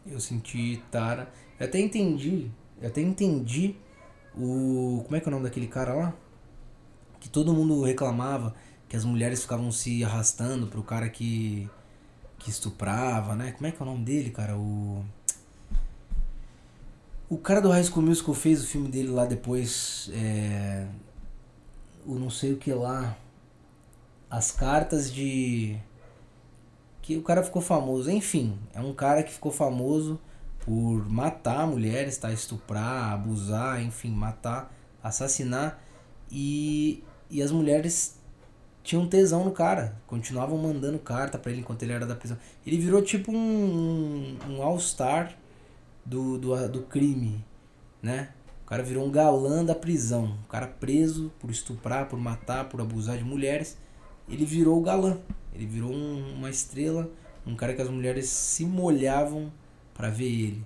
[0.07, 1.31] Eu senti Tara.
[1.59, 2.49] Eu até entendi
[2.81, 3.75] eu até entendi
[4.35, 5.01] o.
[5.03, 6.13] Como é que é o nome daquele cara lá?
[7.19, 8.53] Que todo mundo reclamava
[8.89, 11.69] que as mulheres ficavam se arrastando pro cara que.
[12.37, 13.51] que estuprava, né?
[13.53, 14.57] Como é que é o nome dele, cara?
[14.57, 15.03] O.
[17.29, 20.09] O cara do High School Musical fez o filme dele lá depois.
[20.13, 20.87] É,
[22.05, 23.17] o não sei o que lá.
[24.29, 25.77] As cartas de.
[27.01, 28.09] Que o cara ficou famoso.
[28.11, 30.19] Enfim, é um cara que ficou famoso
[30.65, 32.31] por matar mulheres, tá?
[32.31, 35.83] Estuprar, abusar, enfim, matar, assassinar.
[36.31, 38.17] E, e as mulheres
[38.81, 40.01] tinham tesão no cara.
[40.07, 42.37] Continuavam mandando carta para ele enquanto ele era da prisão.
[42.65, 45.37] Ele virou tipo um, um all-star
[46.05, 47.43] do, do, do crime,
[48.01, 48.29] né?
[48.63, 50.37] O cara virou um galã da prisão.
[50.45, 53.77] O cara preso por estuprar, por matar, por abusar de mulheres.
[54.29, 55.19] Ele virou o galã.
[55.53, 57.11] Ele virou um, uma estrela.
[57.45, 59.51] Um cara que as mulheres se molhavam
[59.93, 60.65] para ver ele.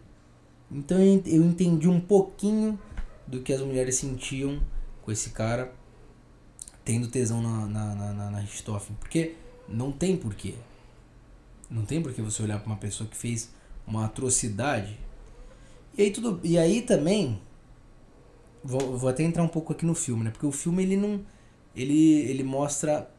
[0.72, 2.80] Então eu entendi um pouquinho
[3.26, 4.62] do que as mulheres sentiam
[5.02, 5.74] com esse cara
[6.88, 8.96] tendo tesão na, na, na, na Richthofen.
[8.98, 9.36] Porque
[9.68, 10.56] não tem porquê.
[11.70, 13.52] Não tem porquê você olhar para uma pessoa que fez
[13.86, 14.98] uma atrocidade.
[15.98, 17.42] E aí, tudo, e aí também.
[18.64, 20.32] Vou, vou até entrar um pouco aqui no filme, né?
[20.32, 21.20] Porque o filme ele não.
[21.76, 23.12] Ele, ele mostra.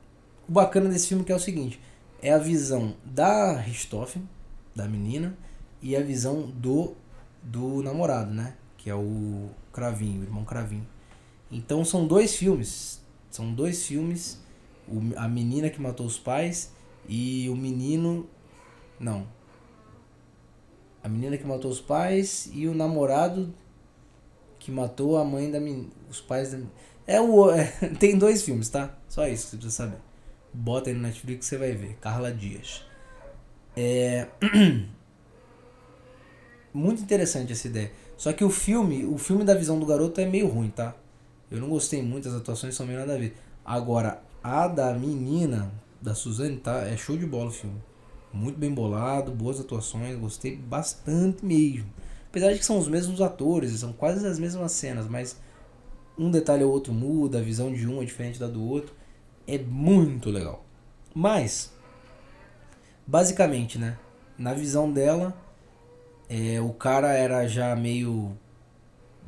[0.48, 1.78] O bacana desse filme que é o seguinte:
[2.22, 4.26] é a visão da Richthofen,
[4.74, 5.36] da menina,
[5.82, 6.94] e a visão do,
[7.42, 8.54] do namorado, né?
[8.76, 10.86] Que é o Cravinho, o irmão Cravinho.
[11.50, 12.98] Então são dois filmes
[13.30, 14.40] são dois filmes.
[14.86, 16.72] O, a menina que matou os pais
[17.08, 18.28] e o menino.
[18.98, 19.26] Não.
[21.02, 23.54] A menina que matou os pais e o namorado
[24.58, 25.88] que matou a mãe da menina.
[26.10, 26.58] Os pais da
[27.06, 27.50] É o.
[27.50, 27.66] É,
[28.00, 28.96] tem dois filmes, tá?
[29.08, 29.98] Só isso que você precisa saber.
[30.52, 31.96] Bota aí no Netflix você vai ver.
[32.00, 32.84] Carla Dias.
[33.76, 34.26] É.
[36.72, 37.92] Muito interessante essa ideia.
[38.16, 40.94] Só que o filme, o filme da visão do garoto é meio ruim, tá?
[41.50, 43.36] Eu não gostei muito, as atuações são meio nada a ver.
[43.64, 46.86] Agora, a da menina, da Suzane, tá?
[46.86, 47.80] É show de bola o filme.
[48.32, 51.90] Muito bem bolado, boas atuações, gostei bastante mesmo.
[52.28, 55.36] Apesar de que são os mesmos atores, são quase as mesmas cenas, mas
[56.18, 58.94] um detalhe ou outro muda, a visão de um é diferente da do outro.
[59.46, 60.64] É muito legal.
[61.14, 61.72] Mas,
[63.06, 63.96] basicamente, né?
[64.36, 65.34] Na visão dela,
[66.28, 68.36] é, o cara era já meio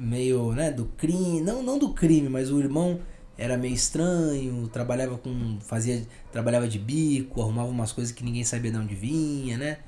[0.00, 3.00] meio, né, do crime, não, não do crime, mas o irmão
[3.36, 8.70] era meio estranho, trabalhava com, fazia, trabalhava de bico, arrumava umas coisas que ninguém sabia
[8.70, 9.78] de onde vinha, né?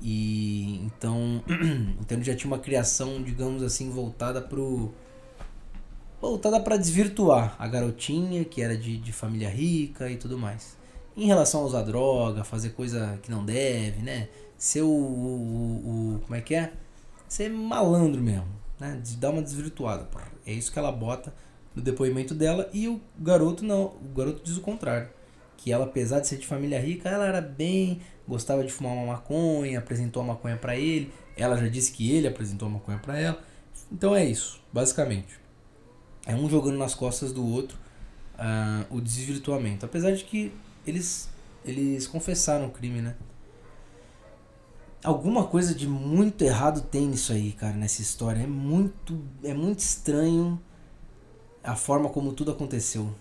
[0.00, 1.42] E então,
[2.00, 4.92] então ele já tinha uma criação, digamos assim, voltada pro
[6.20, 10.76] voltada para desvirtuar a garotinha, que era de, de família rica e tudo mais.
[11.16, 14.28] Em relação a usar droga, fazer coisa que não deve, né?
[14.56, 16.72] Ser o, o, o como é que é?
[17.28, 19.00] Ser malandro mesmo né?
[19.02, 20.08] De dar uma desvirtuada.
[20.46, 21.34] É isso que ela bota
[21.74, 23.84] no depoimento dela e o garoto não.
[23.84, 25.08] O garoto diz o contrário.
[25.56, 29.06] Que ela, apesar de ser de família rica, ela era bem, gostava de fumar uma
[29.06, 31.12] maconha, apresentou a maconha para ele.
[31.36, 33.42] Ela já disse que ele apresentou a maconha para ela.
[33.90, 35.38] Então é isso, basicamente.
[36.26, 37.78] É um jogando nas costas do outro
[38.34, 39.86] uh, o desvirtuamento.
[39.86, 40.52] Apesar de que
[40.86, 41.30] eles,
[41.64, 43.14] eles confessaram o crime, né?
[45.02, 48.40] Alguma coisa de muito errado tem nisso aí, cara, nessa história.
[48.40, 50.60] É muito, é muito estranho
[51.62, 53.12] a forma como tudo aconteceu.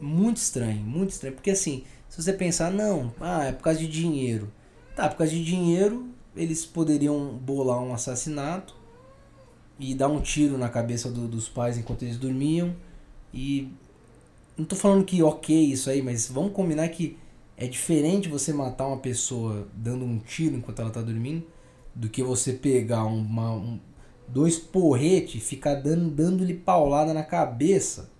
[0.00, 1.34] Muito estranho, muito estranho.
[1.34, 4.52] Porque assim, se você pensar, não, ah, é por causa de dinheiro.
[4.94, 8.74] Tá, por causa de dinheiro, eles poderiam bolar um assassinato
[9.78, 12.74] e dar um tiro na cabeça do, dos pais enquanto eles dormiam.
[13.32, 13.72] E
[14.56, 17.16] não tô falando que ok isso aí, mas vamos combinar que
[17.56, 21.46] é diferente você matar uma pessoa dando um tiro enquanto ela tá dormindo
[21.94, 23.78] do que você pegar uma, um,
[24.26, 28.10] dois porretes e ficar dando, dando-lhe paulada na cabeça.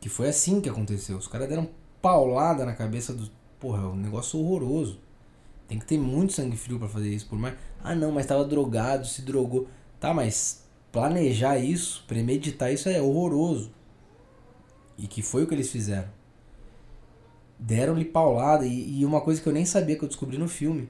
[0.00, 1.16] Que foi assim que aconteceu.
[1.18, 1.68] Os caras deram
[2.00, 3.30] paulada na cabeça do.
[3.60, 4.98] Porra, é um negócio horroroso.
[5.68, 7.26] Tem que ter muito sangue frio para fazer isso.
[7.26, 7.54] Por mais.
[7.82, 9.68] Ah, não, mas tava drogado, se drogou.
[10.00, 13.70] Tá, mas planejar isso, premeditar isso é horroroso.
[14.96, 16.15] E que foi o que eles fizeram
[17.58, 18.66] deram-lhe paulada.
[18.66, 20.88] E, e, uma coisa que eu nem sabia que eu descobri no filme.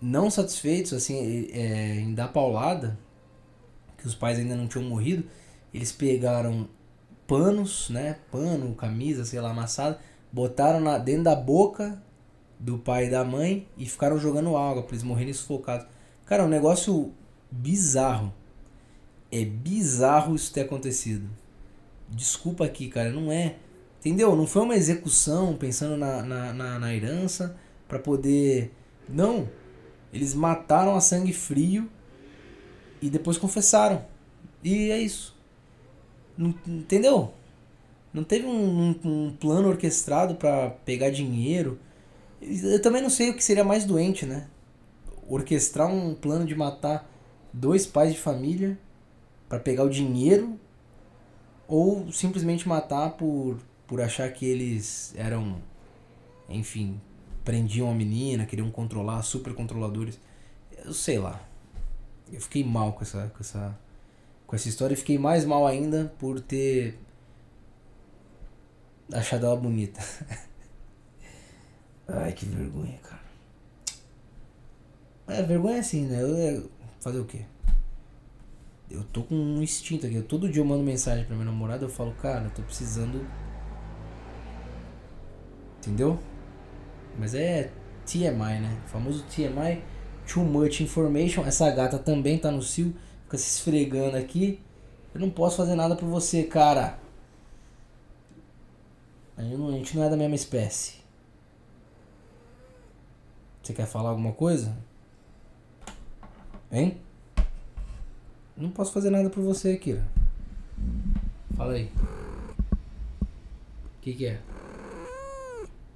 [0.00, 2.98] Não satisfeitos assim é, em dar paulada,
[3.96, 5.24] que os pais ainda não tinham morrido,
[5.72, 6.68] eles pegaram
[7.26, 8.18] panos, né?
[8.30, 9.98] Pano, camisa, sei lá, amassada,
[10.30, 12.02] botaram na, dentro da boca
[12.58, 15.86] do pai e da mãe e ficaram jogando água para eles morrerem sufocados.
[16.26, 17.12] Cara, é um negócio
[17.50, 18.32] bizarro.
[19.30, 21.28] É bizarro isso ter acontecido.
[22.08, 23.56] Desculpa aqui, cara, não é
[24.04, 24.36] Entendeu?
[24.36, 27.56] Não foi uma execução pensando na, na, na, na herança
[27.88, 28.70] para poder.
[29.08, 29.48] Não.
[30.12, 31.88] Eles mataram a sangue frio
[33.00, 34.04] e depois confessaram.
[34.62, 35.34] E é isso.
[36.36, 37.32] Não, entendeu?
[38.12, 41.78] Não teve um, um, um plano orquestrado para pegar dinheiro.
[42.42, 44.48] Eu também não sei o que seria mais doente, né?
[45.26, 47.10] Orquestrar um plano de matar
[47.50, 48.78] dois pais de família
[49.48, 50.60] para pegar o dinheiro
[51.66, 55.60] ou simplesmente matar por, por achar que eles eram,
[56.48, 57.00] enfim,
[57.44, 60.18] prendiam a menina, queriam controlar, super controladores.
[60.84, 61.40] Eu sei lá.
[62.32, 63.78] Eu fiquei mal com essa, com essa,
[64.46, 66.98] com essa história e fiquei mais mal ainda por ter
[69.12, 70.00] achado ela bonita.
[72.08, 73.24] Ai, que vergonha, cara.
[75.26, 76.22] É, vergonha assim, né?
[76.22, 76.70] Eu, eu,
[77.00, 77.44] fazer o quê?
[78.90, 80.20] Eu tô com um instinto aqui.
[80.22, 83.26] Todo dia eu mando mensagem pra minha namorada, eu falo, cara, eu tô precisando.
[85.86, 86.18] Entendeu?
[87.18, 87.70] Mas é
[88.06, 88.82] TMI, né?
[88.86, 89.82] O famoso TMI,
[90.26, 91.44] Too Much Information.
[91.44, 94.60] Essa gata também tá no cio, fica se esfregando aqui.
[95.12, 96.98] Eu não posso fazer nada por você, cara.
[99.36, 100.94] A gente não, é da mesma espécie.
[103.62, 104.76] Você quer falar alguma coisa?
[106.72, 106.98] Hein?
[108.56, 110.06] Não posso fazer nada por você, Kira.
[111.56, 111.90] Fala aí.
[112.72, 114.40] O que, que é?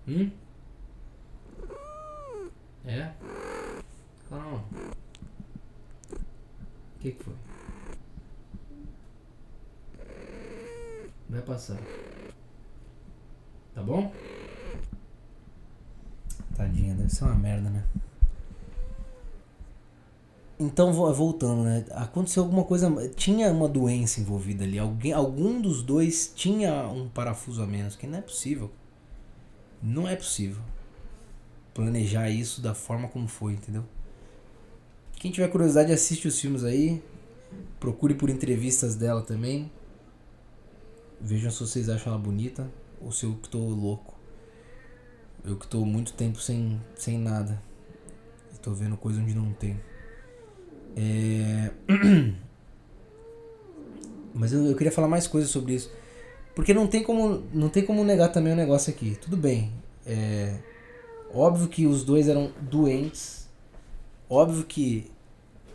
[0.08, 0.30] Hum?
[2.86, 3.12] É?
[4.30, 4.64] Calma.
[6.10, 7.34] O que, que foi?
[11.28, 11.76] Vai passar.
[13.74, 14.10] Tá bom?
[16.56, 17.84] Tadinha, deve ser uma merda, né?
[20.58, 21.84] Então, voltando, né?
[21.90, 22.90] Aconteceu alguma coisa.
[23.10, 24.78] Tinha uma doença envolvida ali.
[24.78, 27.94] Alguém, algum dos dois tinha um parafuso a menos.
[27.94, 28.72] Que não é possível.
[29.82, 30.62] Não é possível
[31.72, 33.84] planejar isso da forma como foi, entendeu?
[35.18, 37.02] Quem tiver curiosidade, assiste os filmes aí.
[37.78, 39.70] Procure por entrevistas dela também.
[41.20, 42.70] Vejam se vocês acham ela bonita
[43.00, 44.18] ou se eu que tô louco.
[45.44, 47.62] Eu que tô muito tempo sem, sem nada.
[48.52, 49.80] Estou vendo coisa onde não tem.
[50.96, 51.70] É...
[54.34, 55.90] Mas eu, eu, queria falar mais coisas sobre isso.
[56.58, 59.16] Porque não tem como, não tem como negar também o um negócio aqui.
[59.20, 59.70] Tudo bem.
[60.04, 60.56] É...
[61.32, 63.48] Óbvio que os dois eram doentes.
[64.28, 65.08] Óbvio que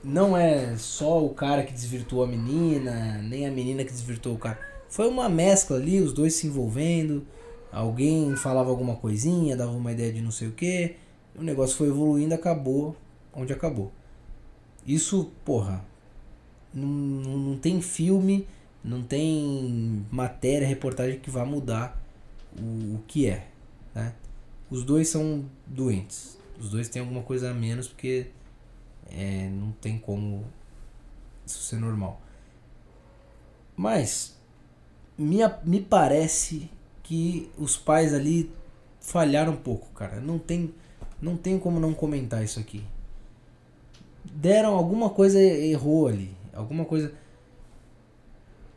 [0.04, 4.38] não é só o cara que desvirtuou a menina, nem a menina que desvirtuou o
[4.38, 4.60] cara.
[4.90, 7.26] Foi uma mescla ali, os dois se envolvendo.
[7.72, 10.98] Alguém falava alguma coisinha, dava uma ideia de não sei o que.
[11.34, 12.94] O negócio foi evoluindo, acabou
[13.34, 13.90] onde acabou.
[14.86, 15.86] Isso, porra,
[16.74, 18.46] não, não tem filme,
[18.84, 22.02] não tem matéria, reportagem que vá mudar
[22.60, 23.48] o, o que é,
[23.94, 24.14] né?
[24.70, 26.38] Os dois são doentes.
[26.60, 28.28] Os dois têm alguma coisa a menos porque
[29.12, 30.46] é, não tem como
[31.46, 32.22] isso ser normal.
[33.76, 34.36] Mas
[35.18, 36.70] me, me parece
[37.02, 38.52] que os pais ali
[39.00, 40.20] falharam um pouco, cara.
[40.20, 40.74] Não tem,
[41.22, 42.84] não tem como não comentar isso aqui
[44.34, 46.32] deram alguma coisa errou ali.
[46.54, 47.14] Alguma coisa.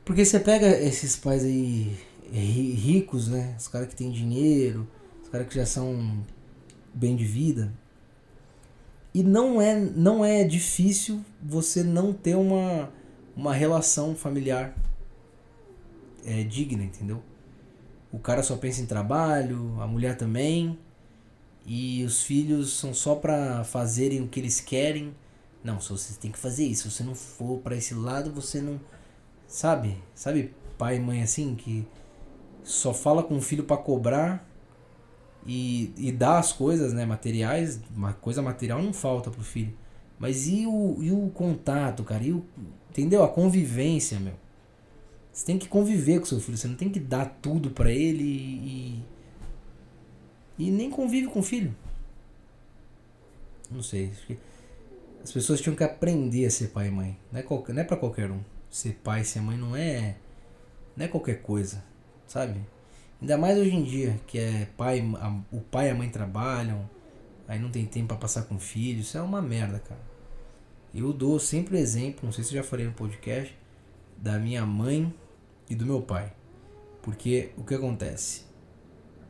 [0.06, 1.94] Porque você pega esses pais aí
[2.32, 3.54] ricos, né?
[3.58, 4.88] Os caras que têm dinheiro,
[5.22, 6.24] os caras que já são
[6.94, 7.70] bem de vida.
[9.12, 12.90] E não é, não é difícil você não ter uma,
[13.36, 14.74] uma relação familiar
[16.24, 17.22] é, digna, entendeu?
[18.12, 20.78] O cara só pensa em trabalho, a mulher também,
[21.66, 25.12] e os filhos são só para fazerem o que eles querem
[25.66, 26.88] não, se você tem que fazer isso.
[26.88, 28.80] Se você não for para esse lado, você não.
[29.46, 29.96] Sabe?
[30.14, 31.86] Sabe, pai e mãe assim, que
[32.62, 34.48] só fala com o filho para cobrar
[35.46, 37.06] e, e dá as coisas, né?
[37.06, 37.80] Materiais.
[37.94, 39.72] Uma coisa material não falta pro filho.
[40.18, 42.24] Mas e o, e o contato, cara?
[42.24, 42.44] E o,
[42.90, 43.22] entendeu?
[43.22, 44.34] A convivência, meu.
[45.32, 46.56] Você tem que conviver com seu filho.
[46.56, 49.04] Você não tem que dar tudo para ele e.
[50.58, 51.76] E nem convive com o filho.
[53.70, 54.10] Não sei.
[54.10, 54.38] Acho que
[55.22, 57.18] as pessoas tinham que aprender a ser pai e mãe.
[57.30, 58.40] Não é, qualquer, não é pra qualquer um.
[58.76, 60.16] Ser pai ser mãe não é.
[60.94, 61.82] Não é qualquer coisa,
[62.26, 62.60] sabe?
[63.18, 66.86] Ainda mais hoje em dia, que é pai, a, o pai e a mãe trabalham,
[67.48, 69.00] aí não tem tempo para passar com o filho.
[69.00, 70.02] Isso é uma merda, cara.
[70.94, 73.56] Eu dou sempre o exemplo, não sei se já falei no podcast,
[74.14, 75.10] da minha mãe
[75.70, 76.30] e do meu pai.
[77.00, 78.42] Porque o que acontece?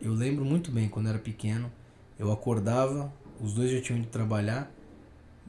[0.00, 1.70] Eu lembro muito bem quando eu era pequeno,
[2.18, 4.68] eu acordava, os dois já tinham ido trabalhar,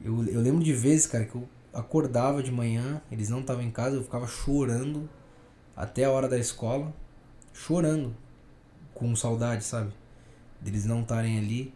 [0.04, 3.70] eu, eu lembro de vezes, cara, que eu acordava de manhã, eles não estavam em
[3.70, 5.08] casa, eu ficava chorando
[5.76, 6.92] até a hora da escola,
[7.52, 8.14] chorando,
[8.94, 9.92] com saudade, sabe?
[10.60, 11.72] Deles não estarem ali.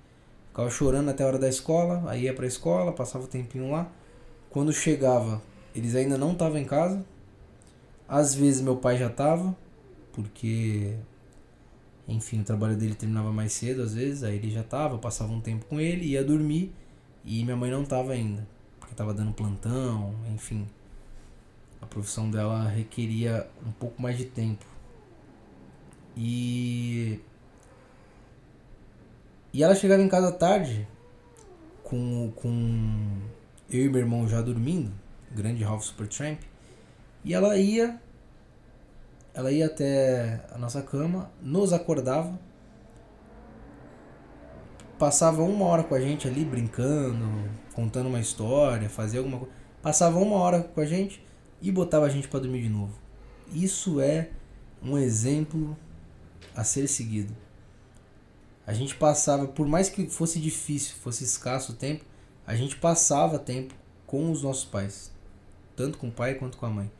[0.49, 3.90] Ficava chorando até a hora da escola, aí ia pra escola, passava o tempinho lá.
[4.51, 5.40] Quando chegava,
[5.74, 7.05] eles ainda não estavam em casa.
[8.09, 9.57] Às vezes meu pai já estava,
[10.12, 10.95] porque
[12.07, 15.40] enfim, o trabalho dele terminava mais cedo às vezes, aí ele já estava, passava um
[15.40, 16.72] tempo com ele, ia dormir.
[17.24, 18.47] E minha mãe não tava ainda.
[18.93, 20.68] Porque porque tava dando plantão, enfim.
[21.80, 24.64] A profissão dela requeria um pouco mais de tempo.
[26.16, 27.20] E.
[29.53, 30.86] E ela chegava em casa tarde,
[31.82, 33.20] com, com
[33.68, 34.90] eu e meu irmão já dormindo,
[35.30, 36.40] grande Ralph Supertramp,
[37.24, 38.01] e ela ia.
[39.34, 42.38] Ela ia até a nossa cama, nos acordava,
[45.03, 47.27] passava uma hora com a gente ali brincando,
[47.75, 49.53] contando uma história, fazia alguma coisa.
[49.83, 51.21] Passava uma hora com a gente
[51.61, 52.97] e botava a gente para dormir de novo.
[53.53, 54.31] Isso é
[54.81, 55.77] um exemplo
[56.55, 57.35] a ser seguido.
[58.65, 62.05] A gente passava, por mais que fosse difícil, fosse escasso o tempo,
[62.47, 63.75] a gente passava tempo
[64.07, 65.11] com os nossos pais,
[65.75, 66.93] tanto com o pai quanto com a mãe.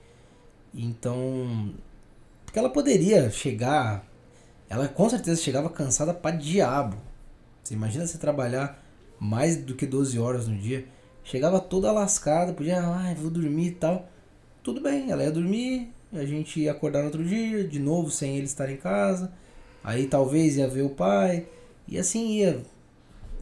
[0.75, 1.73] Então,
[2.45, 4.05] porque ela poderia chegar,
[4.69, 7.12] ela com certeza chegava cansada para diabo.
[7.63, 8.83] Você imagina você trabalhar
[9.19, 10.87] mais do que 12 horas no dia,
[11.23, 14.09] chegava toda lascada, podia, ah, vou dormir e tal.
[14.63, 18.37] Tudo bem, ela ia dormir, a gente ia acordar no outro dia, de novo sem
[18.37, 19.33] ele estar em casa.
[19.83, 21.47] Aí talvez ia ver o pai.
[21.89, 22.63] E assim ia.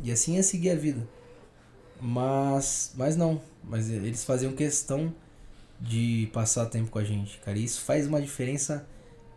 [0.02, 1.06] E assim ia seguir a vida.
[2.00, 2.92] Mas.
[2.96, 3.40] Mas não.
[3.62, 5.12] Mas eles faziam questão
[5.80, 7.58] de passar tempo com a gente, cara.
[7.58, 8.86] E isso faz uma diferença,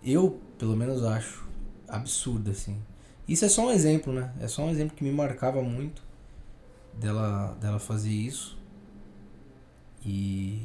[0.04, 1.48] eu pelo menos acho,
[1.88, 2.78] absurda, assim.
[3.28, 4.34] Isso é só um exemplo, né?
[4.40, 6.02] É só um exemplo que me marcava muito
[6.94, 8.58] dela, dela fazer isso.
[10.06, 10.62] E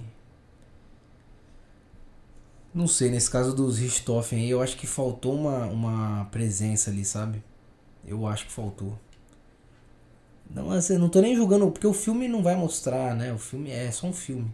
[2.74, 7.04] não sei, nesse caso dos Richthofen aí, eu acho que faltou uma, uma presença ali,
[7.04, 7.42] sabe?
[8.06, 8.98] Eu acho que faltou.
[10.50, 13.32] Não, assim, não tô nem julgando, porque o filme não vai mostrar, né?
[13.32, 14.50] O filme é só um filme.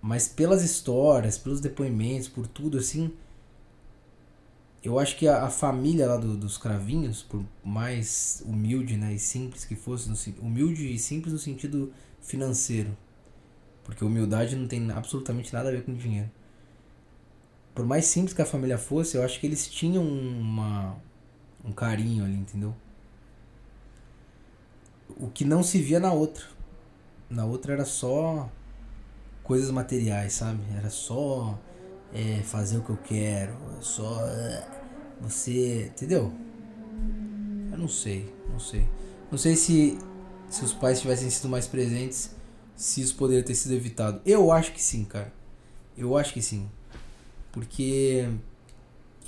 [0.00, 3.12] Mas pelas histórias, pelos depoimentos, por tudo assim,
[4.82, 9.18] eu acho que a, a família lá do, dos cravinhos, por mais humilde né, e
[9.18, 12.96] simples que fosse, no, humilde e simples no sentido financeiro,
[13.84, 16.30] porque humildade não tem absolutamente nada a ver com dinheiro
[17.78, 20.96] por mais simples que a família fosse, eu acho que eles tinham uma,
[21.64, 22.74] um carinho ali, entendeu?
[25.16, 26.44] O que não se via na outra.
[27.30, 28.50] Na outra era só
[29.44, 30.58] coisas materiais, sabe?
[30.76, 31.56] Era só
[32.12, 34.66] é, fazer o que eu quero, só é,
[35.20, 36.32] você, entendeu?
[37.70, 38.88] Eu não sei, não sei.
[39.30, 39.98] Não sei se
[40.48, 42.34] se os pais tivessem sido mais presentes,
[42.74, 44.20] se isso poderia ter sido evitado.
[44.24, 45.32] Eu acho que sim, cara.
[45.96, 46.68] Eu acho que sim.
[47.52, 48.28] Porque,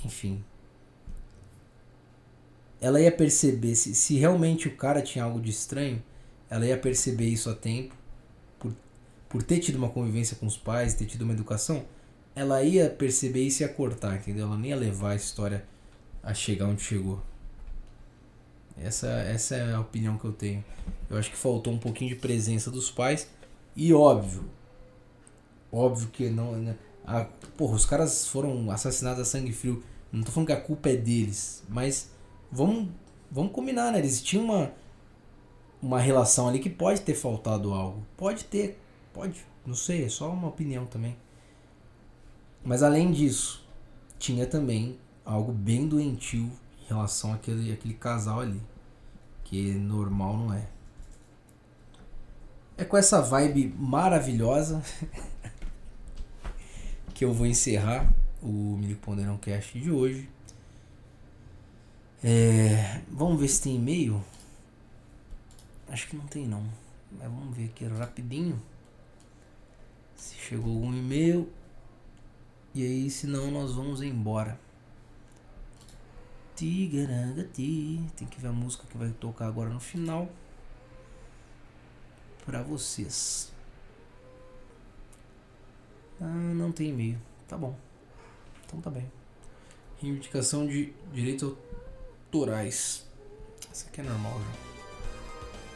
[0.03, 0.43] enfim.
[2.79, 6.01] Ela ia perceber, se, se realmente o cara tinha algo de estranho,
[6.49, 7.93] ela ia perceber isso a tempo,
[8.57, 8.73] por,
[9.29, 11.85] por ter tido uma convivência com os pais, ter tido uma educação,
[12.35, 14.47] ela ia perceber isso e ia cortar, entendeu?
[14.47, 15.65] Ela nem ia levar a história
[16.23, 17.21] a chegar onde chegou.
[18.77, 20.63] Essa, essa é a opinião que eu tenho.
[21.09, 23.27] Eu acho que faltou um pouquinho de presença dos pais.
[23.75, 24.45] E óbvio,
[25.71, 26.53] óbvio que não.
[26.53, 26.75] Né,
[27.05, 27.25] a,
[27.57, 29.83] porra, os caras foram assassinados a sangue frio.
[30.11, 32.11] Não tô falando que a culpa é deles, mas
[32.51, 32.89] vamos,
[33.31, 33.99] vamos combinar, né?
[33.99, 34.71] Eles tinham uma,
[35.81, 38.05] uma relação ali que pode ter faltado algo.
[38.17, 38.77] Pode ter,
[39.13, 41.15] pode, não sei, é só uma opinião também.
[42.63, 43.65] Mas além disso,
[44.19, 46.51] tinha também algo bem doentio
[46.81, 48.61] em relação àquele, àquele casal ali.
[49.43, 50.67] Que normal não é.
[52.77, 54.81] É com essa vibe maravilhosa
[57.13, 60.29] que eu vou encerrar o Mini Ponderão Cast de hoje.
[62.23, 64.23] É, vamos ver se tem e-mail.
[65.89, 66.63] Acho que não tem não.
[67.11, 68.61] Mas vamos ver aqui rapidinho.
[70.15, 71.49] Se chegou algum e-mail.
[72.73, 74.57] E aí, se não, nós vamos embora.
[76.55, 78.01] Tigarangati.
[78.15, 80.29] Tem que ver a música que vai tocar agora no final.
[82.45, 83.51] Pra vocês.
[86.19, 87.19] Ah, não tem e-mail.
[87.47, 87.75] Tá bom.
[88.65, 89.11] Então tá bem.
[89.99, 91.53] Reivindicação de direitos
[92.27, 93.05] autorais.
[93.69, 94.71] Essa aqui é normal já.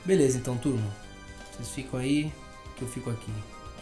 [0.06, 0.94] Beleza, então, turma.
[1.52, 2.32] Vocês ficam aí
[2.78, 3.34] que eu fico aqui.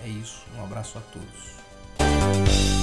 [0.01, 0.45] É isso.
[0.55, 2.82] Um abraço a todos.